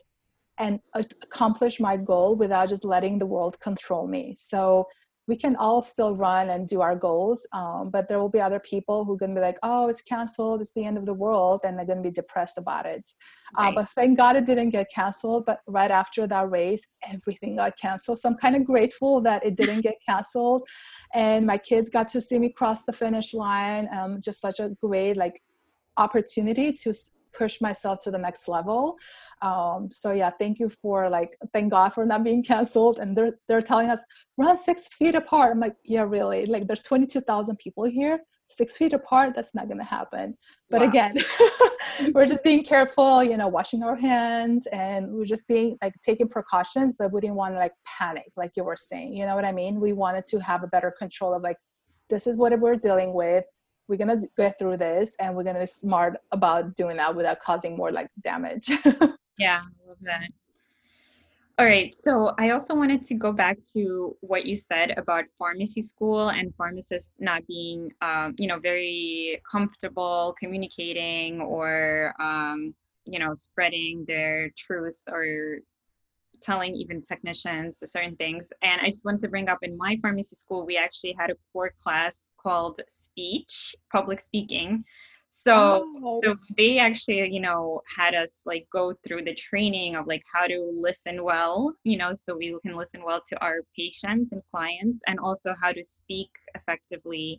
[0.58, 0.80] and
[1.22, 4.34] accomplish my goal without just letting the world control me.
[4.36, 4.86] So
[5.28, 8.58] we can all still run and do our goals, um, but there will be other
[8.58, 10.62] people who are going to be like, "Oh, it's canceled.
[10.62, 13.06] It's the end of the world," and they're going to be depressed about it.
[13.58, 13.68] Uh, right.
[13.68, 15.44] Uh, but thank God it didn't get canceled.
[15.44, 18.18] But right after that race, everything got canceled.
[18.18, 20.66] So I'm kind of grateful that it didn't get canceled,
[21.12, 23.86] and my kids got to see me cross the finish line.
[23.92, 25.42] Um, just such a great like
[25.98, 26.94] opportunity to
[27.32, 28.96] push myself to the next level.
[29.42, 32.98] Um, so yeah thank you for like thank god for not being canceled.
[32.98, 34.02] And they're they're telling us
[34.36, 35.52] run six feet apart.
[35.52, 36.46] I'm like yeah really?
[36.46, 38.20] Like there's 22000 people here.
[38.50, 39.34] Six feet apart?
[39.34, 40.36] That's not going to happen.
[40.70, 40.88] But wow.
[40.88, 41.16] again
[42.14, 46.28] we're just being careful you know washing our hands and we're just being like taking
[46.28, 49.44] precautions but we didn't want to like panic like you were saying you know what
[49.44, 49.80] i mean?
[49.80, 51.56] We wanted to have a better control of like
[52.10, 53.44] this is what we're dealing with
[53.88, 57.76] we're gonna get through this and we're gonna be smart about doing that without causing
[57.76, 58.70] more like damage.
[59.38, 60.28] Yeah i love that.
[61.58, 65.80] All right so i also wanted to go back to what you said about pharmacy
[65.80, 72.74] school and pharmacists not being um, you know very comfortable communicating or um,
[73.04, 75.58] you know spreading their truth or
[76.42, 78.52] telling even technicians certain things.
[78.62, 81.36] And I just wanted to bring up in my pharmacy school, we actually had a
[81.52, 84.84] core class called speech, public speaking.
[85.30, 86.20] So oh.
[86.24, 90.46] so they actually, you know, had us like go through the training of like how
[90.46, 95.00] to listen well, you know, so we can listen well to our patients and clients
[95.06, 97.38] and also how to speak effectively.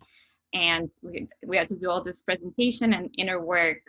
[0.54, 3.82] And we, we had to do all this presentation and inner work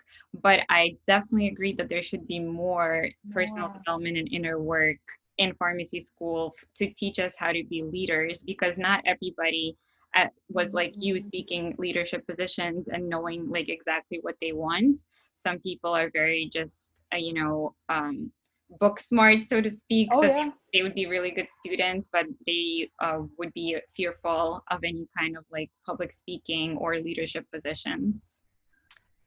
[0.43, 3.79] but I definitely agree that there should be more personal yeah.
[3.79, 4.99] development and inner work
[5.39, 9.77] in pharmacy school to teach us how to be leaders because not everybody
[10.15, 11.29] at, uh, was like you mm-hmm.
[11.29, 14.99] seeking leadership positions and knowing like exactly what they want
[15.37, 18.31] some people are very just uh, you know um,
[18.79, 20.09] book smart so to speak.
[20.13, 20.51] Oh, so yeah.
[20.73, 25.09] they, they, would be really good students but they uh, would be fearful of any
[25.19, 28.41] kind of like public speaking or leadership positions.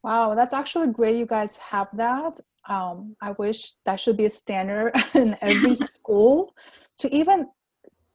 [0.03, 2.39] Wow that's actually great you guys have that.
[2.69, 6.53] Um, i wish that should be a standard in every school
[6.97, 7.47] to even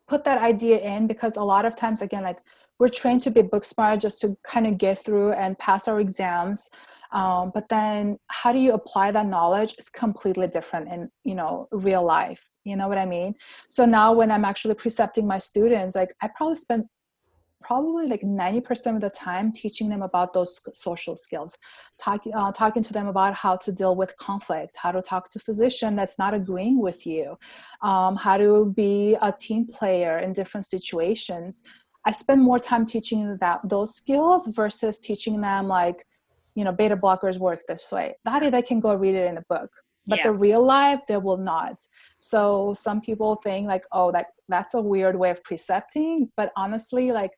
[0.06, 2.38] put that idea in because a lot of times again like
[2.78, 6.00] we're trained to be book smart just to kind of get through and pass our
[6.00, 6.70] exams
[7.12, 11.68] um, but then how do you apply that knowledge is completely different in you know
[11.72, 12.44] real life.
[12.64, 13.34] You know what i mean?
[13.68, 16.84] So now when i'm actually precepting my students like i probably spend
[17.60, 21.58] probably like 90% of the time teaching them about those social skills.
[22.00, 25.38] Talking uh, talking to them about how to deal with conflict how to talk to
[25.40, 27.36] physician that's not agreeing with you
[27.82, 31.62] um, how to be a team player in different situations.
[32.04, 36.06] I spend more time teaching that those skills versus teaching them like
[36.54, 38.16] you know beta blockers work this way.
[38.24, 39.70] That they can go read it in the book
[40.08, 40.24] but yeah.
[40.24, 41.76] the real life they will not.
[42.18, 47.12] So some people think like oh that that's a weird way of precepting but honestly
[47.12, 47.32] like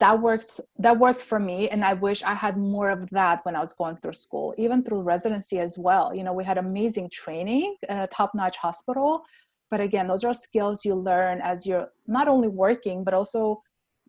[0.00, 3.54] that works that worked for me and i wish i had more of that when
[3.54, 6.14] i was going through school even through residency as well.
[6.14, 9.22] You know we had amazing training at a top-notch hospital
[9.70, 13.62] but again those are skills you learn as you're not only working but also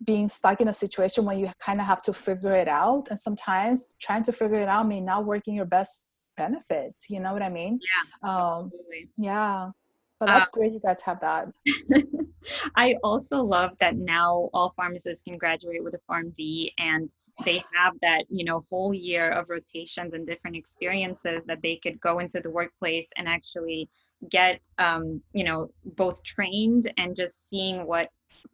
[0.06, 3.20] being stuck in a situation where you kind of have to figure it out and
[3.20, 7.34] sometimes trying to figure it out may not work in your best benefits you know
[7.34, 7.80] what i mean?
[8.24, 9.10] Yeah um absolutely.
[9.18, 9.70] yeah
[10.22, 11.48] but that's uh, great you guys have that.
[12.76, 17.10] I also love that now all pharmacists can graduate with a PharmD and
[17.44, 22.00] they have that you know whole year of rotations and different experiences that they could
[22.02, 23.90] go into the workplace and actually
[24.30, 28.10] get um, you know both trained and just seeing what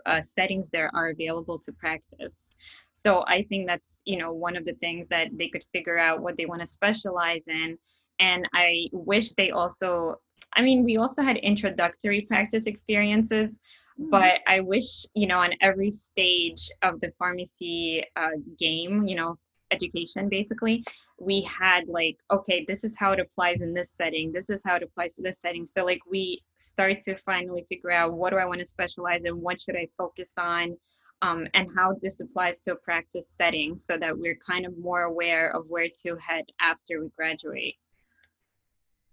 [0.05, 2.57] uh, settings there are available to practice
[2.93, 6.21] so i think that's you know one of the things that they could figure out
[6.21, 7.77] what they want to specialize in
[8.19, 10.15] and i wish they also
[10.55, 13.59] i mean we also had introductory practice experiences
[13.97, 14.09] hmm.
[14.09, 19.37] but i wish you know on every stage of the pharmacy uh, game you know
[19.71, 20.83] education basically.
[21.19, 24.75] We had like okay this is how it applies in this setting this is how
[24.75, 25.65] it applies to this setting.
[25.65, 29.41] So like we start to finally figure out what do i want to specialize in
[29.41, 30.75] what should i focus on
[31.21, 35.03] um, and how this applies to a practice setting so that we're kind of more
[35.03, 37.75] aware of where to head after we graduate.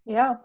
[0.05, 0.37] Yeah.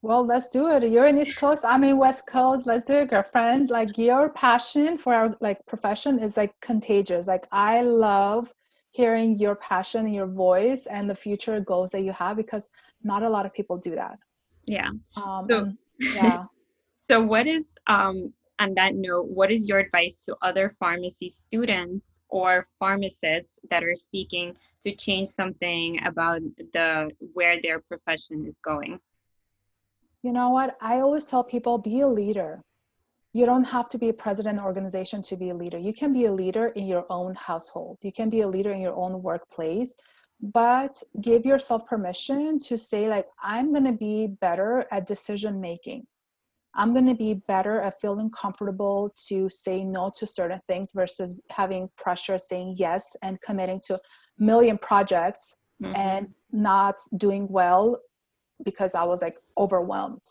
[0.00, 0.84] Well let's do it.
[0.90, 2.66] You're in east coast i'm in west coast.
[2.66, 3.70] Let's do it girlfriend.
[3.70, 7.26] Like your passion for our like profession is like contagious.
[7.26, 8.52] Like i love
[8.90, 12.70] hearing your passion and your voice and the future goals that you have because
[13.02, 14.18] not a lot of people do that.
[14.64, 14.90] Yeah.
[15.16, 16.44] Um, so, yeah.
[16.96, 22.20] So what is um on that note what is your advice to other pharmacy students
[22.28, 26.40] or pharmacists that are seeking to change something about
[26.72, 28.98] the where their profession is going?
[30.22, 30.76] You know what?
[30.80, 32.64] I always tell people be a leader
[33.32, 35.78] you don't have to be a president organization to be a leader.
[35.78, 37.98] You can be a leader in your own household.
[38.02, 39.94] You can be a leader in your own workplace
[40.40, 46.06] but give yourself permission to say like i'm going to be better at decision making.
[46.74, 51.34] I'm going to be better at feeling comfortable to say no to certain things versus
[51.50, 54.00] having pressure saying yes and committing to a
[54.38, 55.96] million projects mm-hmm.
[55.96, 57.98] and not doing well
[58.64, 60.22] because i was like overwhelmed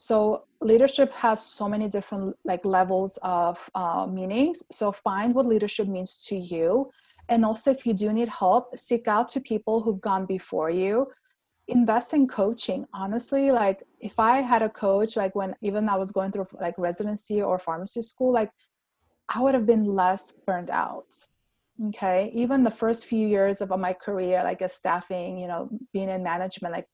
[0.00, 4.62] so leadership has so many different like levels of uh, meanings.
[4.72, 6.90] So find what leadership means to you.
[7.28, 11.08] And also if you do need help seek out to people who've gone before you.
[11.68, 12.86] Invest in coaching.
[12.94, 16.76] Honestly like if i had a coach like when even i was going through like
[16.78, 18.50] residency or pharmacy school like
[19.28, 21.10] i would have been less burned out.
[21.88, 22.30] Okay?
[22.34, 26.22] Even the first few years of my career like as staffing you know being in
[26.22, 26.88] management like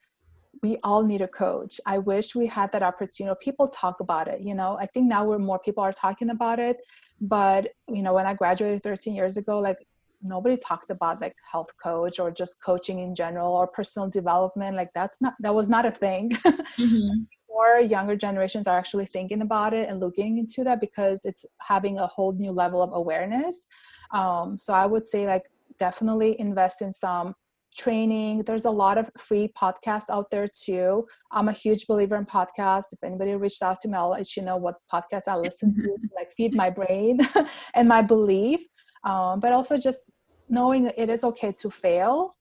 [0.62, 1.81] we all need a coach.
[1.87, 3.37] I wish we had that opportunity.
[3.40, 4.79] People talk about it, you know.
[4.81, 6.79] I think now we're more people are talking about it,
[7.21, 9.79] but you know, when I graduated 13 years ago, like
[10.23, 14.77] nobody talked about like health coach or just coaching in general or personal development.
[14.77, 16.31] Like that's not that was not a thing.
[16.31, 17.23] Mm-hmm.
[17.48, 21.98] More younger generations are actually thinking about it and looking into that because it's having
[21.98, 23.67] a whole new level of awareness.
[24.13, 25.44] Um, so I would say like
[25.79, 27.35] definitely invest in some
[27.77, 28.42] training.
[28.42, 31.06] There's a lot of free podcasts out there too.
[31.31, 32.92] I'm a huge believer in podcasts.
[32.92, 35.83] If anybody reached out to me, I'll let you know what podcasts I listen to,
[35.83, 37.20] to like feed my brain
[37.74, 38.60] and my belief.
[39.04, 40.10] Um, but also just
[40.48, 42.37] knowing it is okay to fail.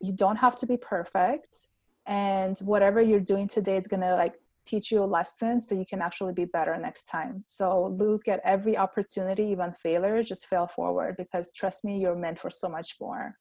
[0.00, 1.68] You don't have to be perfect.
[2.06, 4.34] And whatever you're doing today is gonna like
[4.68, 7.42] teach you a lesson so you can actually be better next time.
[7.46, 12.38] So look at every opportunity, even failure, just fail forward because trust me, you're meant
[12.38, 13.34] for so much more.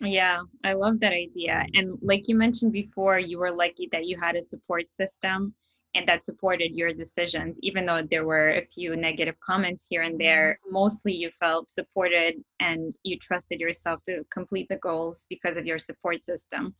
[0.00, 1.64] Yeah, I love that idea.
[1.74, 5.54] And like you mentioned before, you were lucky that you had a support system
[5.94, 10.18] and that supported your decisions, even though there were a few negative comments here and
[10.18, 10.58] there.
[10.64, 10.74] Mm-hmm.
[10.74, 15.78] Mostly you felt supported and you trusted yourself to complete the goals because of your
[15.78, 16.74] support system.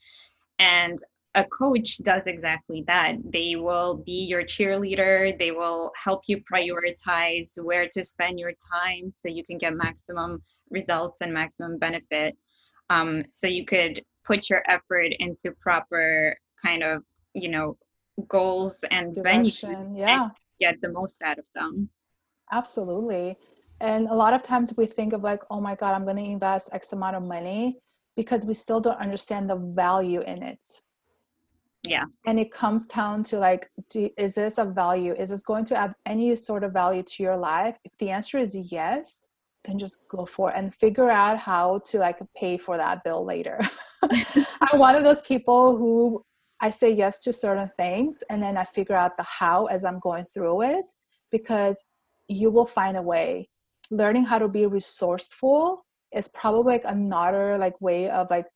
[0.58, 0.98] And
[1.34, 3.16] a coach does exactly that.
[3.24, 9.12] They will be your cheerleader, they will help you prioritize where to spend your time
[9.12, 12.36] so you can get maximum results and maximum benefit.
[12.90, 17.02] Um, so you could put your effort into proper kind of,
[17.34, 17.76] you know,
[18.28, 20.24] goals and Direction, yeah.
[20.24, 21.88] And get the most out of them.
[22.50, 23.36] Absolutely.
[23.80, 26.22] And a lot of times we think of like, oh my God, I'm going to
[26.22, 27.78] invest X amount of money
[28.16, 30.62] because we still don't understand the value in it
[31.86, 35.64] yeah and it comes down to like do, is this a value is this going
[35.64, 39.28] to add any sort of value to your life if the answer is yes
[39.64, 43.24] then just go for it and figure out how to like pay for that bill
[43.24, 43.60] later
[44.60, 46.22] i'm one of those people who
[46.60, 49.98] i say yes to certain things and then i figure out the how as i'm
[50.00, 50.84] going through it
[51.30, 51.84] because
[52.28, 53.48] you will find a way
[53.90, 58.46] learning how to be resourceful is probably like another like way of like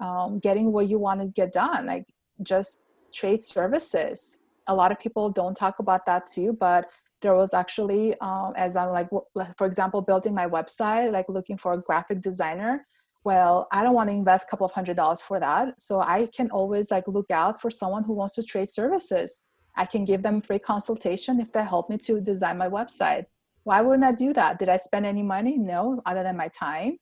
[0.00, 2.04] um, getting what you want to get done like
[2.42, 2.82] just
[3.12, 4.38] trade services.
[4.66, 6.86] A lot of people don't talk about that too, but
[7.20, 9.08] there was actually, um, as I'm like,
[9.56, 12.86] for example, building my website, like looking for a graphic designer.
[13.24, 15.80] Well, I don't want to invest a couple of hundred dollars for that.
[15.80, 19.42] So I can always like look out for someone who wants to trade services.
[19.76, 23.26] I can give them free consultation if they help me to design my website.
[23.64, 24.58] Why wouldn't I do that?
[24.58, 25.58] Did I spend any money?
[25.58, 26.98] No, other than my time.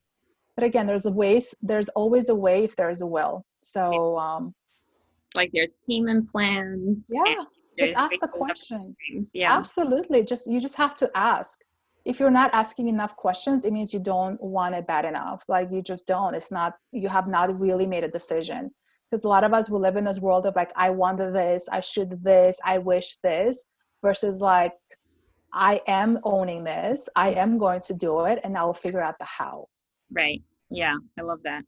[0.56, 1.54] But again, there's a ways.
[1.62, 3.44] There's always a way if there's a will.
[3.60, 4.54] So um,
[5.36, 7.44] like there's payment plans yeah
[7.78, 8.96] just ask the question.
[9.34, 9.56] yeah.
[9.56, 10.22] Absolutely.
[10.24, 11.60] Just you just have to ask.
[12.04, 15.42] If you're not asking enough questions it means you don't want it bad enough.
[15.48, 16.34] Like you just don't.
[16.34, 18.70] It's not you have not really made a decision.
[19.10, 21.68] Because a lot of us will live in this world of like i want this
[21.70, 23.66] i should this i wish this
[24.02, 24.72] versus like
[25.52, 29.16] i am owning this i am going to do it and i will figure out
[29.20, 29.68] the how.
[30.10, 30.42] Right.
[30.70, 30.96] Yeah.
[31.18, 31.62] I love that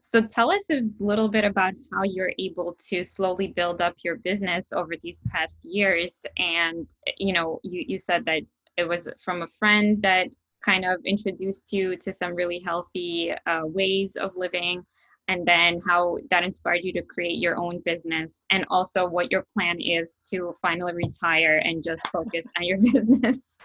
[0.00, 4.16] so tell us a little bit about how you're able to slowly build up your
[4.16, 6.24] business over these past years.
[6.38, 8.42] And you know, you, you said that
[8.76, 10.28] it was from a friend that
[10.64, 14.84] kind of introduced you to some really healthy uh, ways of living
[15.28, 19.44] and then how that inspired you to create your own business and also what your
[19.54, 23.56] plan is to finally retire and just focus on your business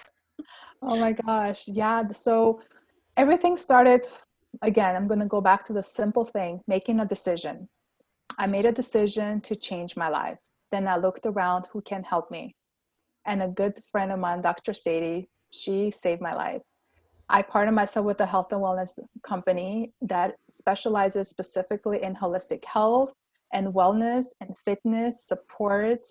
[0.82, 2.62] oh my gosh yeah so
[3.18, 4.06] everything started
[4.62, 7.70] again, I'm going to go back to the simple thing making a decision.
[8.38, 10.38] I made a decision to change my life.
[10.72, 12.56] Then I looked around who can help me.
[13.26, 14.74] And a good friend of mine, Dr.
[14.74, 16.62] Sadie, she saved my life.
[17.30, 23.14] I partnered myself with a health and wellness company that specializes specifically in holistic health
[23.54, 26.06] and wellness and fitness support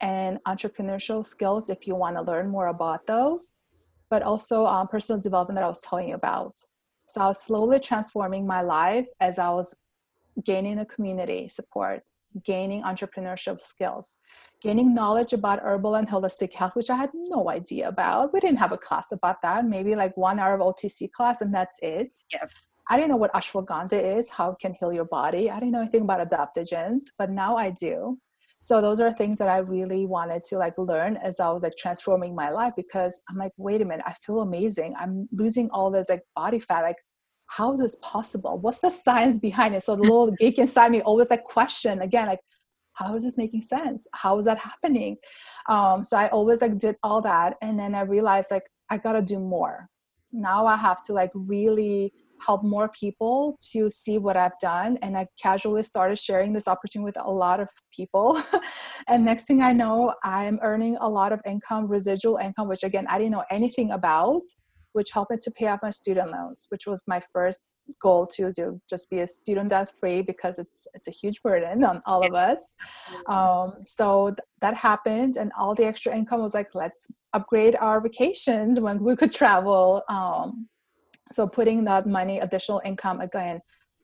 [0.00, 3.54] and entrepreneurial skills if you want to learn more about those,
[4.10, 6.54] but also um, personal development that I was telling you about.
[7.08, 9.74] So I was slowly transforming my life as I was
[10.44, 12.02] gaining a community support,
[12.44, 14.18] gaining entrepreneurship skills,
[14.60, 18.34] gaining knowledge about herbal and holistic health, which I had no idea about.
[18.34, 21.52] We didn't have a class about that, maybe like one hour of OTC class, and
[21.52, 22.14] that's it.
[22.30, 22.44] Yeah.
[22.90, 25.50] I didn't know what ashwagandha is, how it can heal your body.
[25.50, 28.18] I didn't know anything about adaptogens, but now I do
[28.60, 31.76] so those are things that i really wanted to like learn as i was like
[31.76, 34.94] transforming my life because i'm like wait a minute i feel amazing.
[34.98, 36.82] I'm losing all this like body fat.
[36.82, 36.96] Like
[37.46, 38.58] how is this possible?
[38.58, 39.82] What's the science behind it?
[39.82, 42.40] So the little geek inside me always like question again like
[42.92, 44.06] how is this making sense?
[44.12, 45.16] How is that happening?
[45.68, 49.22] Um, so i always like did all that and then i realized like i gotta
[49.22, 49.88] do more.
[50.32, 52.12] Now i have to like really
[52.44, 54.98] help more people to see what I've done.
[55.02, 58.40] And I casually started sharing this opportunity with a lot of people.
[59.08, 63.06] and next thing I know, I'm earning a lot of income, residual income, which again,
[63.08, 64.42] I didn't know anything about,
[64.92, 67.62] which helped me to pay off my student loans, which was my first
[68.00, 71.84] goal to do just be a student debt free because it's it's a huge burden
[71.84, 72.74] on all of us
[73.28, 78.00] um, so th- that happened and all the extra income was like let's upgrade our
[78.00, 80.68] vacations when we could travel um,
[81.32, 83.60] so putting that money additional income again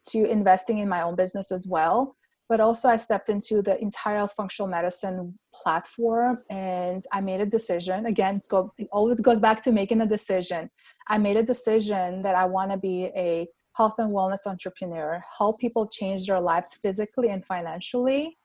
[0.08, 2.16] to investing in my own business as well.
[2.48, 8.06] But also i stepped into the entire functional medicine platform and i made a decision.
[8.06, 10.70] Again go, it always goes back to making a decision.
[11.08, 15.58] I made a decision that i want to be a health and wellness entrepreneur help
[15.58, 18.38] people change their lives physically and financially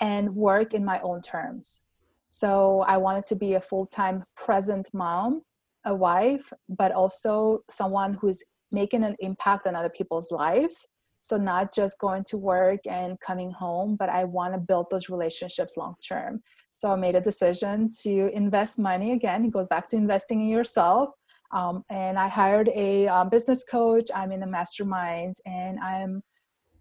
[0.00, 1.82] and work in my own terms.
[2.28, 5.42] So I wanted to be a full time present mom,
[5.84, 10.86] a wife, but also someone who's making an impact on other people's lives.
[11.22, 15.10] So not just going to work and coming home, but I want to build those
[15.10, 16.42] relationships long term.
[16.72, 19.44] So I made a decision to invest money again.
[19.44, 21.10] It goes back to investing in yourself.
[21.52, 24.08] Um, and I hired a um, business coach.
[24.14, 26.22] I'm in a mastermind, and I'm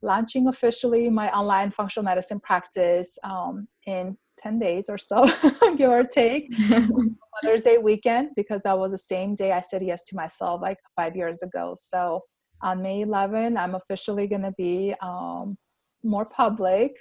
[0.02, 5.30] launching officially my online functional medicine practice um, in 10 days or so,
[5.78, 6.52] give or take.
[7.44, 10.78] Mother's Day weekend, because that was the same day I said yes to myself like
[10.96, 11.76] five years ago.
[11.78, 12.24] So
[12.62, 15.58] on May 11, I'm officially going to be um,
[16.04, 16.96] more public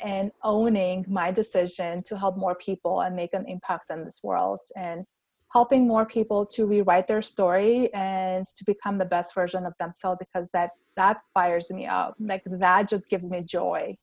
[0.00, 4.60] and owning my decision to help more people and make an impact in this world
[4.76, 5.04] and
[5.52, 10.18] helping more people to rewrite their story and to become the best version of themselves
[10.18, 13.96] because that that fires me up like that just gives me joy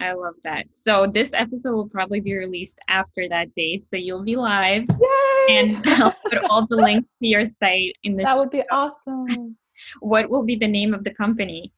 [0.00, 0.66] I love that.
[0.72, 3.86] So this episode will probably be released after that date.
[3.86, 4.84] So you'll be live.
[4.88, 5.58] Yay!
[5.58, 8.40] And I'll put all the links to your site in the That show.
[8.40, 9.56] would be awesome.
[10.00, 11.72] What will be the name of the company?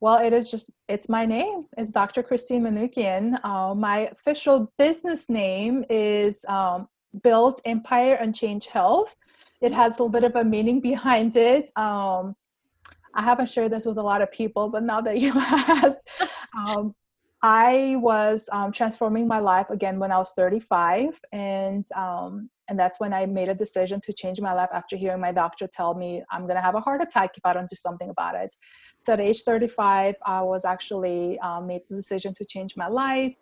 [0.00, 1.66] Well, it is just, it's my name.
[1.76, 2.22] It's Dr.
[2.22, 3.36] Christine Manukyan.
[3.44, 6.88] Uh, my official business name is um,
[7.24, 9.16] Build Empire and Change Health.
[9.60, 11.68] It has a little bit of a meaning behind it.
[11.74, 12.36] Um,
[13.12, 15.98] I haven't shared this with a lot of people, but now that you asked,
[16.56, 16.94] um,
[17.42, 22.98] I was um, transforming my life again when I was 35, and um, and that's
[22.98, 26.22] when I made a decision to change my life after hearing my doctor tell me
[26.30, 28.54] I'm gonna have a heart attack if I don't do something about it.
[28.98, 33.34] So at age 35, I was actually um, made the decision to change my life,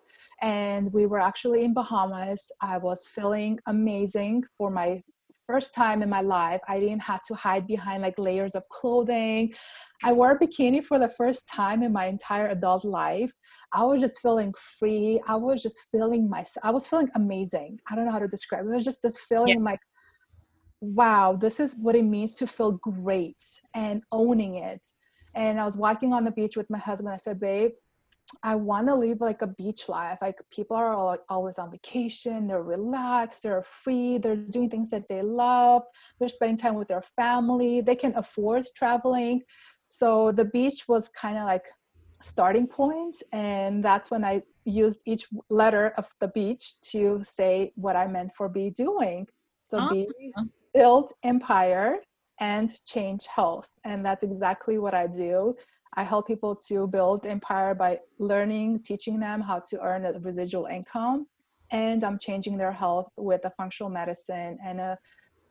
[0.43, 2.53] and we were actually in Bahamas.
[2.61, 5.03] I was feeling amazing for my
[5.47, 6.61] first time in my life.
[6.69, 9.55] I didn't have to hide behind like layers of clothing.
[10.03, 13.33] I wore a bikini for the first time in my entire adult life.
[13.73, 15.21] I was just feeling free.
[15.27, 16.65] I was just feeling myself.
[16.65, 17.79] I was feeling amazing.
[17.91, 18.71] I don't know how to describe it.
[18.71, 19.71] It was just this feeling yeah.
[19.71, 19.81] like,
[20.81, 23.43] wow, this is what it means to feel great
[23.75, 24.85] and owning it.
[25.35, 27.13] And I was walking on the beach with my husband.
[27.13, 27.73] I said, babe,
[28.43, 30.19] I want to live like a beach life.
[30.21, 35.09] Like people are all, always on vacation, they're relaxed, they're free, they're doing things that
[35.09, 35.83] they love,
[36.19, 39.43] they're spending time with their family, they can afford traveling.
[39.89, 41.67] So the beach was kind of like
[42.23, 47.95] starting point and that's when I used each letter of the beach to say what
[47.95, 49.27] I meant for be doing.
[49.63, 49.91] So oh.
[49.93, 50.09] be
[50.75, 51.99] build empire
[52.39, 53.69] and change health.
[53.85, 55.57] And that's exactly what I do.
[55.97, 60.67] I help people to build empire by learning, teaching them how to earn a residual
[60.67, 61.27] income.
[61.73, 64.99] And I'm changing their health with a functional medicine and a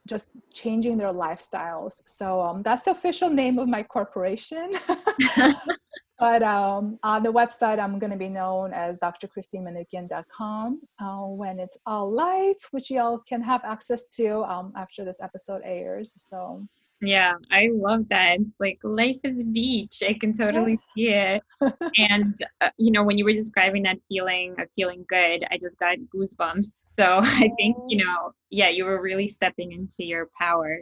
[0.08, 2.04] just changing their lifestyles.
[2.06, 4.74] So um, that's the official name of my corporation.
[6.20, 11.78] but um, on the website, I'm going to be known as drchristinemanukyan.com uh, when it's
[11.86, 16.14] all live, which y'all can have access to um, after this episode airs.
[16.18, 16.68] So
[17.02, 18.40] yeah, I love that.
[18.40, 20.02] It's like life is a beach.
[20.08, 21.42] I can totally see it.
[21.98, 25.78] and uh, you know, when you were describing that feeling of feeling good, I just
[25.78, 26.68] got goosebumps.
[26.96, 30.80] So I think you know, yeah, you were really stepping into your power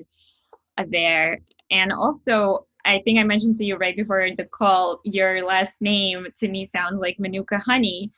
[0.88, 1.39] there.
[1.72, 6.28] And also, I think I mentioned to you right before the call, your last name
[6.38, 8.11] to me sounds like Manuka Honey.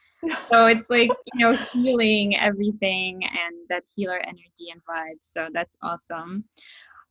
[0.50, 5.20] So it's like, you know, healing everything and that healer energy and vibe.
[5.22, 6.46] So that's awesome.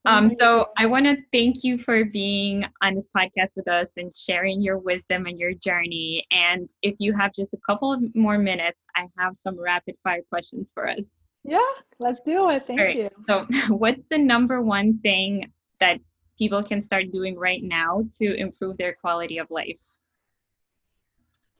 [0.06, 4.14] Um, so I want to thank you for being on this podcast with us and
[4.14, 6.26] sharing your wisdom and your journey.
[6.30, 10.20] And if you have just a couple of more minutes, I have some rapid fire
[10.30, 11.22] questions for us.
[11.42, 11.58] Yeah,
[11.98, 12.66] let's do it.
[12.66, 12.96] Thank right.
[12.96, 13.08] you.
[13.26, 15.50] So, what's the number one thing
[15.80, 16.00] that
[16.38, 19.80] people can start doing right now to improve their quality of life?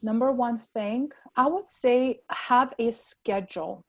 [0.02, 3.84] Number one thing, I would say have a schedule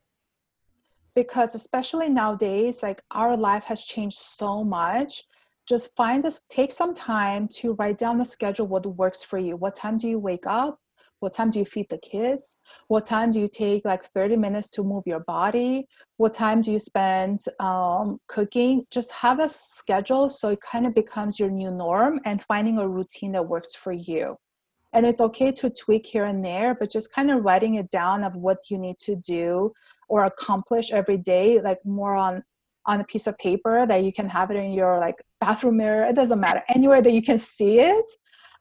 [1.16, 5.24] because especially nowadays like our life has changed so much.
[5.68, 9.56] Just find this take some time to write down the schedule what works for you.
[9.56, 10.80] What time do you wake up?
[11.22, 12.60] What time do you feed the kids?
[12.88, 15.88] What time do you take like 30 minutes to move your body?
[16.18, 18.86] What time do you spend um, cooking?
[18.92, 22.88] Just have a schedule so it kind of becomes your new norm and finding a
[22.88, 24.36] routine that works for you.
[24.94, 28.24] And it's okay to tweak here and there but just kind of writing it down
[28.24, 29.74] of what you need to do
[30.08, 32.44] or accomplish every day like more on
[32.88, 36.06] on a piece of paper that you can have it in your like bathroom mirror
[36.06, 36.64] it doesn't matter.
[36.70, 38.06] Anywhere that you can see it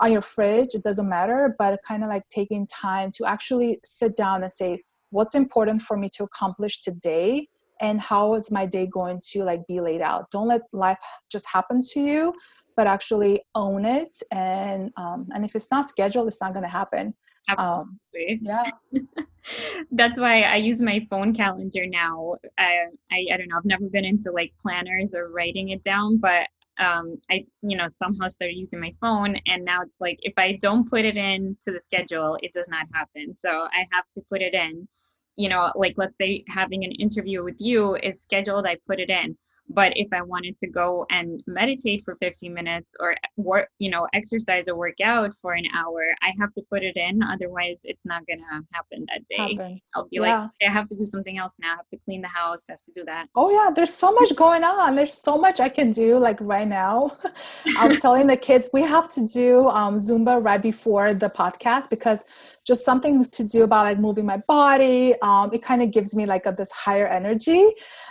[0.01, 4.17] on your fridge it doesn't matter but kind of like taking time to actually sit
[4.17, 7.49] down and say what's important for me to accomplish today
[7.81, 10.31] and how is my day going to like be laid out?
[10.31, 10.99] Don't let life
[11.31, 12.33] just happen to you
[12.77, 16.69] but actually own it and um, and if it's not scheduled it's not going to
[16.69, 17.15] happen
[17.49, 17.87] Absolutely.
[18.15, 18.71] Um, yeah.
[19.91, 22.37] That's why I use my phone calendar now.
[22.59, 23.59] I, I I don't know.
[23.59, 27.89] I've never been into like planners or writing it down, but um I you know
[27.89, 31.57] somehow started using my phone and now it's like if I don't put it in
[31.65, 33.35] to the schedule, it does not happen.
[33.37, 34.89] So I have to put it in.
[35.37, 39.11] You know, like let's say having an interview with you is scheduled, I put it
[39.11, 39.37] in
[39.69, 44.07] but if i wanted to go and meditate for 15 minutes or work you know
[44.13, 47.23] exercise or work out for an hour i have to put it in.
[47.23, 49.55] Otherwise it's not gonna happen that day.
[49.57, 49.81] Happen.
[49.95, 50.21] i'll be yeah.
[50.21, 51.75] like i have to do something else now.
[51.75, 52.65] I have to clean the house.
[52.69, 53.27] I have to do that.
[53.35, 53.71] Oh yeah.
[53.75, 54.97] There's so much going on.
[54.97, 57.17] There's so much i can do like right now.
[57.79, 61.91] I was telling the kids we have to do um, zumba right before the podcast
[61.91, 62.25] because
[62.67, 66.27] just something to do about like moving my body um, it kind of gives me
[66.27, 67.69] like a, this higher energy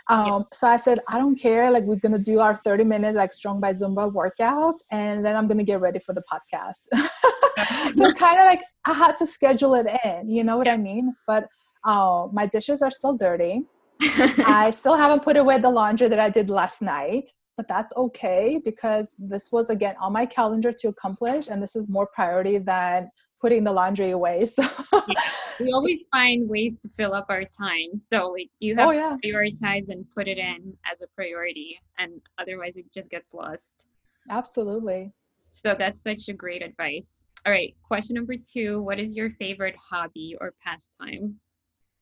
[0.10, 0.40] um, yeah.
[0.54, 3.60] so i said i don't care like we're gonna do our 30 minute like strong
[3.60, 6.88] by zumba workout and then i'm gonna get ready for the podcast
[7.94, 10.74] so kind of like i had to schedule it in you know what yeah.
[10.74, 11.48] i mean but
[11.86, 13.64] uh, my dishes are still dirty
[14.46, 18.60] i still haven't put away the laundry that i did last night but that's okay
[18.64, 23.10] because this was again on my calendar to accomplish and this is more priority than
[23.44, 24.46] putting the laundry away.
[24.54, 24.64] So
[25.08, 25.22] yeah.
[25.60, 27.98] we always find ways to fill up our time.
[27.98, 29.18] So like you have oh, yeah.
[29.22, 33.88] to prioritize and put it in as a priority and otherwise it just gets lost.
[34.30, 35.12] Absolutely.
[35.54, 37.24] So that's such a great advice.
[37.46, 41.36] All right, question number 2, what is your favorite hobby or pastime?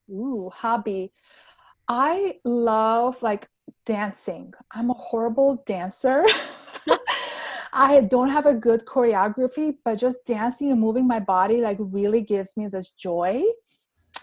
[0.08, 1.12] Ooh, hobby.
[1.88, 3.48] I love like
[3.84, 4.54] dancing.
[4.70, 6.24] I'm a horrible dancer.
[7.72, 12.20] I don't have a good choreography, but just dancing and moving my body like really
[12.20, 13.42] gives me this joy.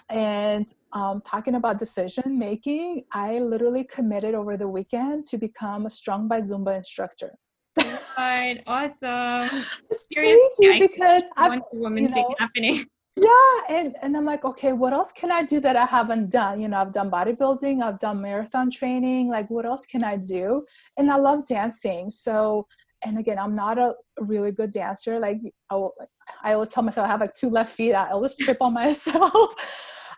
[0.09, 5.89] And um, talking about decision making, I literally committed over the weekend to become a
[5.89, 7.37] Strong by Zumba instructor.
[8.17, 9.63] Right, awesome.
[9.89, 12.85] It's crazy because I woman you know, thing happening.
[13.15, 16.59] Yeah, and and I'm like, okay, what else can I do that I haven't done?
[16.59, 19.29] You know, I've done bodybuilding, I've done marathon training.
[19.29, 20.65] Like, what else can I do?
[20.97, 22.67] And I love dancing, so
[23.03, 25.19] and again i'm not a really good dancer.
[25.19, 25.39] Like
[25.69, 25.93] I, will,
[26.43, 27.93] I always tell myself i have like two left feet.
[27.93, 29.53] I always trip on myself.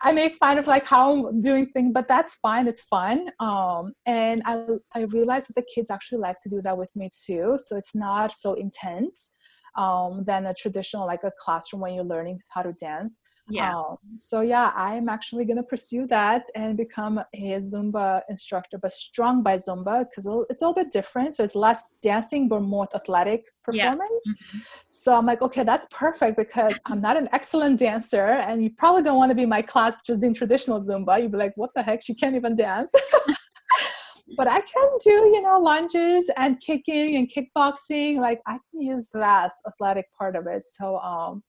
[0.04, 2.66] I make fun of like how i'm doing things but that's fine.
[2.66, 3.28] It's fun.
[3.40, 4.64] Um, and i
[4.94, 7.58] i realized that the kids actually like to do that with me too.
[7.64, 9.32] So it's not so intense
[9.76, 13.20] um, than a traditional like a classroom when you're learning how to dance
[13.52, 13.76] yeah.
[13.76, 19.42] Um, so yeah, I'm actually gonna pursue that and become a Zumba instructor, but strong
[19.42, 21.36] by Zumba because it's a little bit different.
[21.36, 24.22] So it's less dancing, but more athletic performance.
[24.24, 24.32] Yeah.
[24.32, 24.58] Mm-hmm.
[24.90, 29.02] So I'm like, okay, that's perfect because I'm not an excellent dancer, and you probably
[29.02, 31.20] don't want to be my class just doing traditional Zumba.
[31.20, 32.02] You'd be like, what the heck?
[32.02, 32.92] She can't even dance.
[34.36, 38.18] but I can do, you know, lunges and kicking and kickboxing.
[38.18, 40.64] Like I can use that athletic part of it.
[40.64, 41.42] So um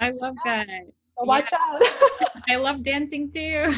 [0.00, 0.66] I love that.
[1.18, 1.58] So watch yeah.
[1.60, 2.42] out.
[2.48, 3.74] I love dancing too.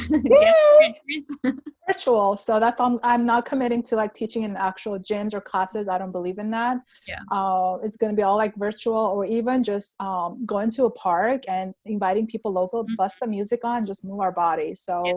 [1.87, 2.37] Virtual.
[2.37, 5.89] So that's on I'm not committing to like teaching in actual gyms or classes.
[5.89, 6.79] I don't believe in that.
[7.07, 7.21] Yeah.
[7.31, 11.45] Uh, it's gonna be all like virtual or even just um, going to a park
[11.49, 12.95] and inviting people local, mm-hmm.
[12.97, 14.75] bust the music on, just move our body.
[14.75, 15.13] So yeah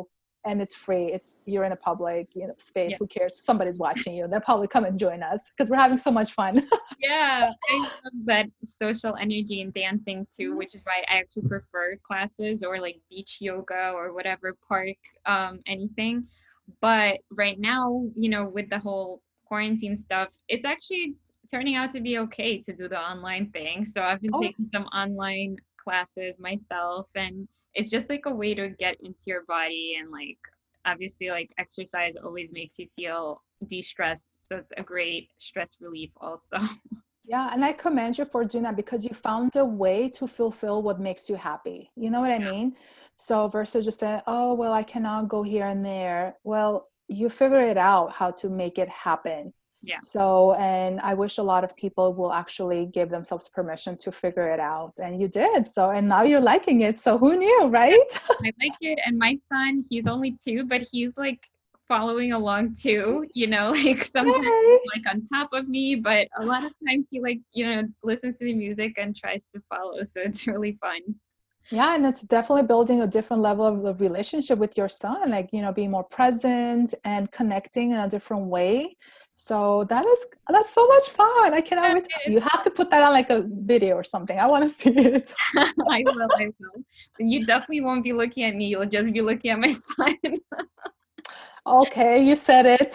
[0.46, 1.06] and it's free.
[1.06, 2.92] It's you're in a public you know space.
[2.92, 2.98] Yeah.
[3.00, 3.38] Who cares?
[3.38, 4.28] Somebody's watching you.
[4.28, 6.68] They'll probably come and join us because we're having so much fun.
[7.00, 10.58] yeah, I love that social energy and dancing too, mm-hmm.
[10.58, 15.60] which is why I actually prefer classes or like beach yoga or whatever park um,
[15.68, 16.28] anything.
[16.80, 21.16] But right now, you know, with the whole quarantine stuff, it's actually
[21.50, 23.84] turning out to be okay to do the online thing.
[23.84, 24.42] So I've been oh.
[24.42, 29.44] taking some online classes myself and it's just like a way to get into your
[29.46, 30.38] body and like
[30.86, 36.58] obviously like exercise always makes you feel de-stressed so it's a great stress relief also.
[37.24, 40.82] Yeah and i commend you for doing that because you found a way to fulfill
[40.82, 42.76] what makes you happy you know what i mean?
[43.16, 46.36] So versus just saying oh well i cannot go here and there.
[46.44, 49.54] Well you figure it out how to make it happen
[49.84, 49.98] yeah.
[50.04, 54.48] So and i wish a lot of people will actually give themselves permission to figure
[54.52, 58.12] it out and you did so and now you're liking it so who knew right?
[58.30, 61.40] I like it and my son he's only two but he's like
[61.88, 66.64] following along too you know like sometimes like on top of me but a lot
[66.64, 70.22] of times he like you know listens to the music and tries to follow so
[70.22, 71.02] it's really fun.
[71.70, 75.50] Yeah and it's definitely building a different level of the relationship with your son like
[75.52, 78.96] you know being more present and connecting in a different way
[79.36, 81.54] so that is that's so much fun.
[81.54, 82.08] I cannot wait.
[82.28, 84.38] You have to put that on like a video or something.
[84.38, 85.34] I want to see it.
[85.56, 86.28] I will.
[86.38, 86.84] I will.
[87.20, 88.68] You definitely won't be looking at me.
[88.68, 90.18] You'll just be looking at my son.
[91.66, 92.94] okay, you said it.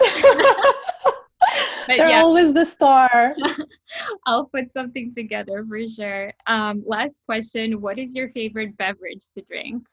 [1.87, 2.21] They're yeah.
[2.21, 3.33] always the star.
[4.25, 6.33] I'll put something together for sure.
[6.45, 9.87] Um, last question What is your favorite beverage to drink?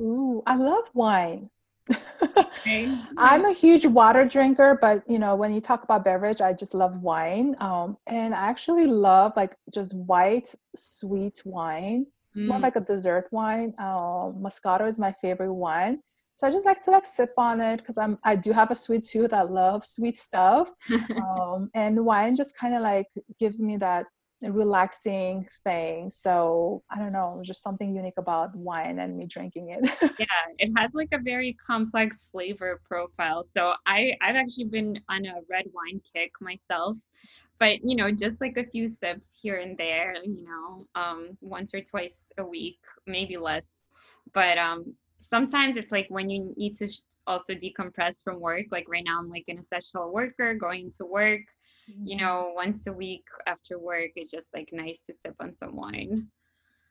[0.00, 1.50] Ooh, I love wine.
[2.36, 2.96] Okay.
[3.16, 6.74] I'm a huge water drinker, but you know, when you talk about beverage, I just
[6.74, 7.56] love wine.
[7.58, 12.06] Um, and I actually love like just white, sweet wine.
[12.34, 12.48] It's mm.
[12.48, 13.74] more like a dessert wine.
[13.78, 16.00] Um, Moscato is my favorite wine.
[16.38, 18.76] So I just like to like sip on it because I'm I do have a
[18.76, 19.32] sweet tooth.
[19.32, 20.70] I love sweet stuff,
[21.16, 23.08] um, and wine just kind of like
[23.40, 24.06] gives me that
[24.42, 26.10] relaxing thing.
[26.10, 29.90] So I don't know, just something unique about wine and me drinking it.
[30.18, 30.26] yeah,
[30.58, 33.44] it has like a very complex flavor profile.
[33.52, 36.96] So I I've actually been on a red wine kick myself.
[37.58, 41.74] But you know, just like a few sips here and there, you know, um, once
[41.74, 43.72] or twice a week, maybe less.
[44.32, 48.66] But um, sometimes it's like when you need to sh- also decompress from work.
[48.70, 51.42] Like right now, I'm like an essential worker going to work.
[51.90, 52.06] Mm-hmm.
[52.06, 55.74] You know, once a week after work, it's just like nice to sip on some
[55.76, 56.28] wine.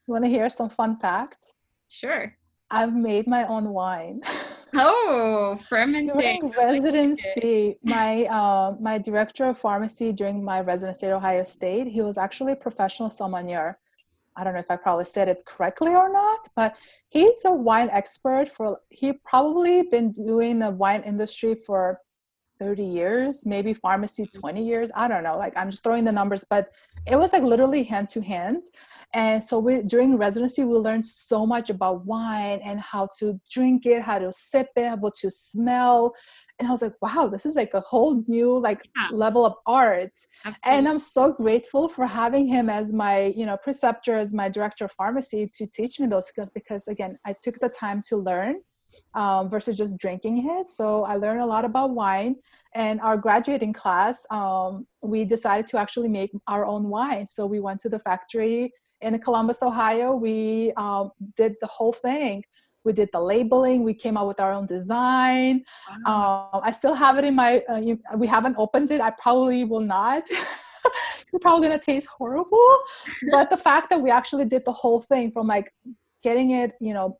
[0.08, 1.54] You want to hear some fun facts?
[1.90, 2.34] Sure.
[2.70, 4.22] I've made my own wine.
[4.74, 6.08] Oh, fermenting.
[6.14, 12.02] During residency, my uh, my director of pharmacy during my residency at Ohio State, he
[12.02, 13.80] was actually a professional sommelier.
[14.36, 16.76] I don't know if I probably said it correctly or not, but
[17.10, 22.02] he's a wine expert for he probably been doing the wine industry for
[22.60, 24.40] 30 years, maybe pharmacy mm-hmm.
[24.40, 24.92] 20 years.
[24.96, 25.38] I don't know.
[25.38, 26.70] Like I'm just throwing the numbers, but
[27.06, 28.64] it was like literally hand to hand.
[29.14, 33.86] And so we during residency we learned so much about wine and how to drink
[33.86, 36.14] it, how to sip it, how to smell,
[36.60, 39.16] and i was like wow this is like a whole new like yeah.
[39.16, 40.12] level of art
[40.46, 40.60] Absolutely.
[40.64, 44.86] and i'm so grateful for having him as my you know preceptor as my director
[44.86, 48.62] of pharmacy to teach me those skills because again i took the time to learn
[49.14, 50.70] um, versus just drinking it.
[50.70, 52.36] So i learned a lot about wine.
[52.76, 57.26] And our graduating class um, we decided to actually make our own wine.
[57.26, 58.72] So we went to the factory
[59.02, 60.16] in columbus ohio.
[60.16, 62.44] We um, did the whole thing.
[62.84, 63.84] We did the labeling.
[63.84, 65.64] We came out with our own design.
[66.06, 66.50] Wow.
[66.54, 69.02] um, i still have it in my uh, you, we haven't opened it.
[69.02, 70.24] I probably will not.
[71.34, 72.78] It's probably going to taste horrible.
[73.32, 75.74] But the fact that we actually did the whole thing from like
[76.24, 77.18] getting it you know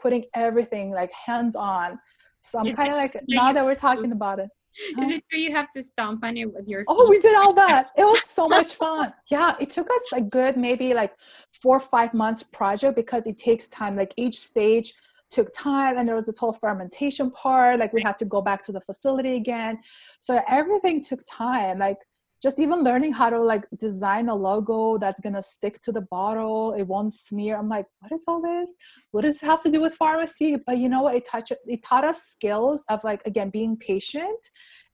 [0.00, 1.98] putting everything like hands on.
[2.40, 4.50] So i'm kind of like now that we're talking about it
[5.00, 7.52] is it true you have to stomp on it with your oh we did all
[7.54, 7.90] that.
[7.96, 9.12] it was so much fun.
[9.30, 11.14] Yeah it took us a good maybe like
[11.62, 13.96] four or five months project because it takes time.
[13.96, 14.92] Like each stage
[15.30, 18.62] took time and there was this whole fermentation part like we had to go back
[18.64, 19.78] to the facility again.
[20.20, 21.78] So everything took time.
[21.78, 21.98] Like
[22.44, 26.74] just even learning how to like design a logo that's gonna stick to the bottle
[26.74, 27.56] it won't smear.
[27.56, 28.76] I'm like what is all this?
[29.12, 30.56] What does it have to do with pharmacy?
[30.66, 31.16] But you know what?
[31.16, 34.42] It taught it taught us skills of like again being patient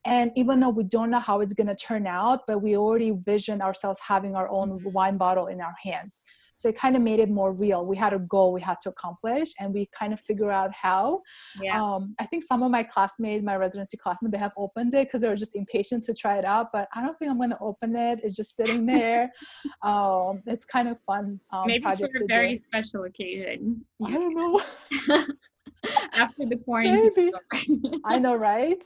[0.04, 3.12] and even though we don't know how it's going to turn out but we already
[3.24, 4.92] vision ourselves having our own mm-hmm.
[4.92, 6.22] wine bottle in our hands
[6.60, 7.86] so it kind of made it more real.
[7.86, 11.22] We had a goal we had to accomplish, and we kind of figure out how.
[11.58, 11.82] Yeah.
[11.82, 15.22] Um, I think some of my classmates, my residency classmates, they have opened it because
[15.22, 16.66] they were just impatient to try it out.
[16.70, 18.20] But I don't think I'm going to open it.
[18.22, 19.32] It's just sitting there.
[19.80, 21.40] um, it's kind of fun.
[21.50, 22.64] Um, Maybe for a very do.
[22.66, 23.82] special occasion.
[24.04, 24.60] I don't know.
[26.12, 27.10] After the quarantine.
[27.16, 27.32] Maybe.
[28.04, 28.82] I know, right?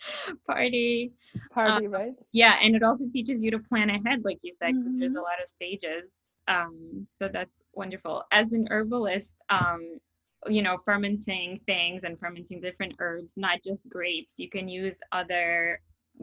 [0.46, 1.12] Party.
[1.50, 2.14] Party, um, right?
[2.32, 4.98] Yeah, and it also teaches you to plan ahead, like you said, mm-hmm.
[4.98, 6.10] there's a lot of stages
[6.48, 8.24] um, so that's wonderful.
[8.32, 9.98] As an herbalist, um,
[10.48, 15.80] you know, fermenting things and fermenting different herbs, not just grapes, you can use other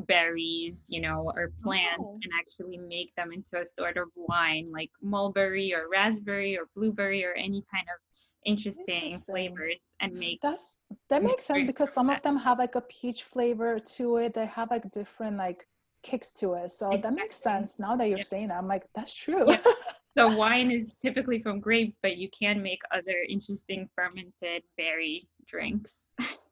[0.07, 2.19] berries, you know, or plants oh.
[2.23, 7.23] and actually make them into a sort of wine like mulberry or raspberry or blueberry
[7.23, 8.01] or any kind of
[8.45, 9.19] interesting, interesting.
[9.19, 10.79] flavors and make that's
[11.09, 14.45] that makes sense because some of them have like a peach flavor to it they
[14.45, 15.67] have like different like
[16.03, 17.01] kicks to it so exactly.
[17.01, 18.27] that makes sense now that you're yep.
[18.27, 19.65] saying that i'm like that's true yep.
[20.17, 26.01] so wine is typically from grapes, but you can make other interesting fermented berry drinks.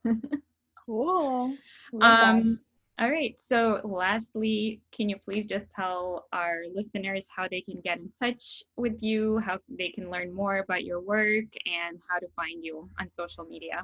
[0.85, 1.55] cool.
[2.01, 2.59] Um,
[2.99, 3.35] all right.
[3.39, 8.63] So, lastly, can you please just tell our listeners how they can get in touch
[8.77, 12.89] with you, how they can learn more about your work, and how to find you
[12.99, 13.83] on social media?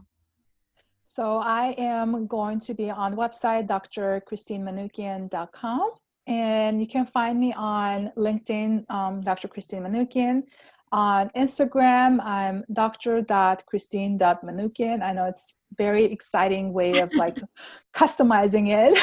[1.06, 5.92] So, I am going to be on the website drchristinemanukyan.com
[6.30, 9.48] and you can find me on LinkedIn, um, Dr.
[9.48, 10.44] Christine Manukyan.
[10.92, 15.04] On Instagram, I'm dr.christine.manukyan.
[15.04, 17.38] I know it's very exciting way of like
[17.94, 18.98] customizing it.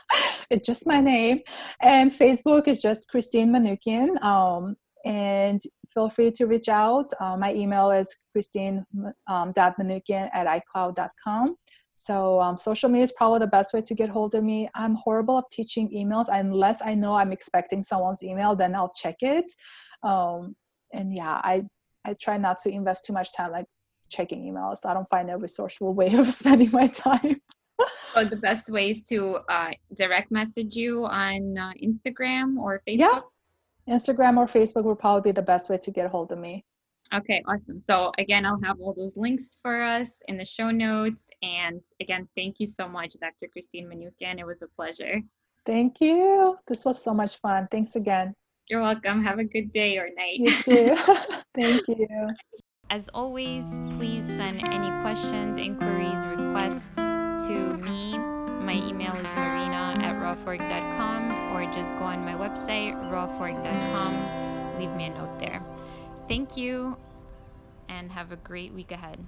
[0.50, 1.40] it's just my name.
[1.80, 4.18] And Facebook is just Christine Manukyan.
[4.22, 5.60] Um, and
[5.92, 7.06] feel free to reach out.
[7.20, 11.56] Uh, my email is christine.manukyan um, at icloud.com.
[11.94, 14.70] So um, social media is probably the best way to get hold of me.
[14.74, 19.16] I'm horrible at teaching emails unless I know I'm expecting someone's email, then I'll check
[19.20, 19.44] it.
[20.02, 20.56] Um,
[20.92, 21.64] and yeah, I
[22.04, 23.66] I try not to invest too much time like
[24.08, 24.84] checking emails.
[24.84, 27.40] I don't find a resourceful way of spending my time.
[28.14, 32.98] so the best ways to uh, direct message you on uh, Instagram or Facebook?
[32.98, 33.20] Yeah,
[33.88, 36.64] Instagram or Facebook will probably be the best way to get a hold of me.
[37.12, 37.80] Okay, awesome.
[37.80, 41.28] So again, I'll have all those links for us in the show notes.
[41.42, 43.48] And again, thank you so much, Dr.
[43.52, 44.38] Christine Manukyan.
[44.38, 45.20] It was a pleasure.
[45.66, 46.56] Thank you.
[46.68, 47.66] This was so much fun.
[47.70, 48.34] Thanks again.
[48.70, 49.24] You're welcome.
[49.24, 50.38] Have a good day or night.
[50.38, 50.94] You too.
[51.56, 52.06] thank you.
[52.88, 58.16] As always, please send any questions, inquiries, requests to me.
[58.62, 64.78] My email is marina at rawfork.com or just go on my website, rawfork.com.
[64.78, 65.60] Leave me a note there.
[66.28, 66.96] Thank you
[67.88, 69.18] and have a great week ahead.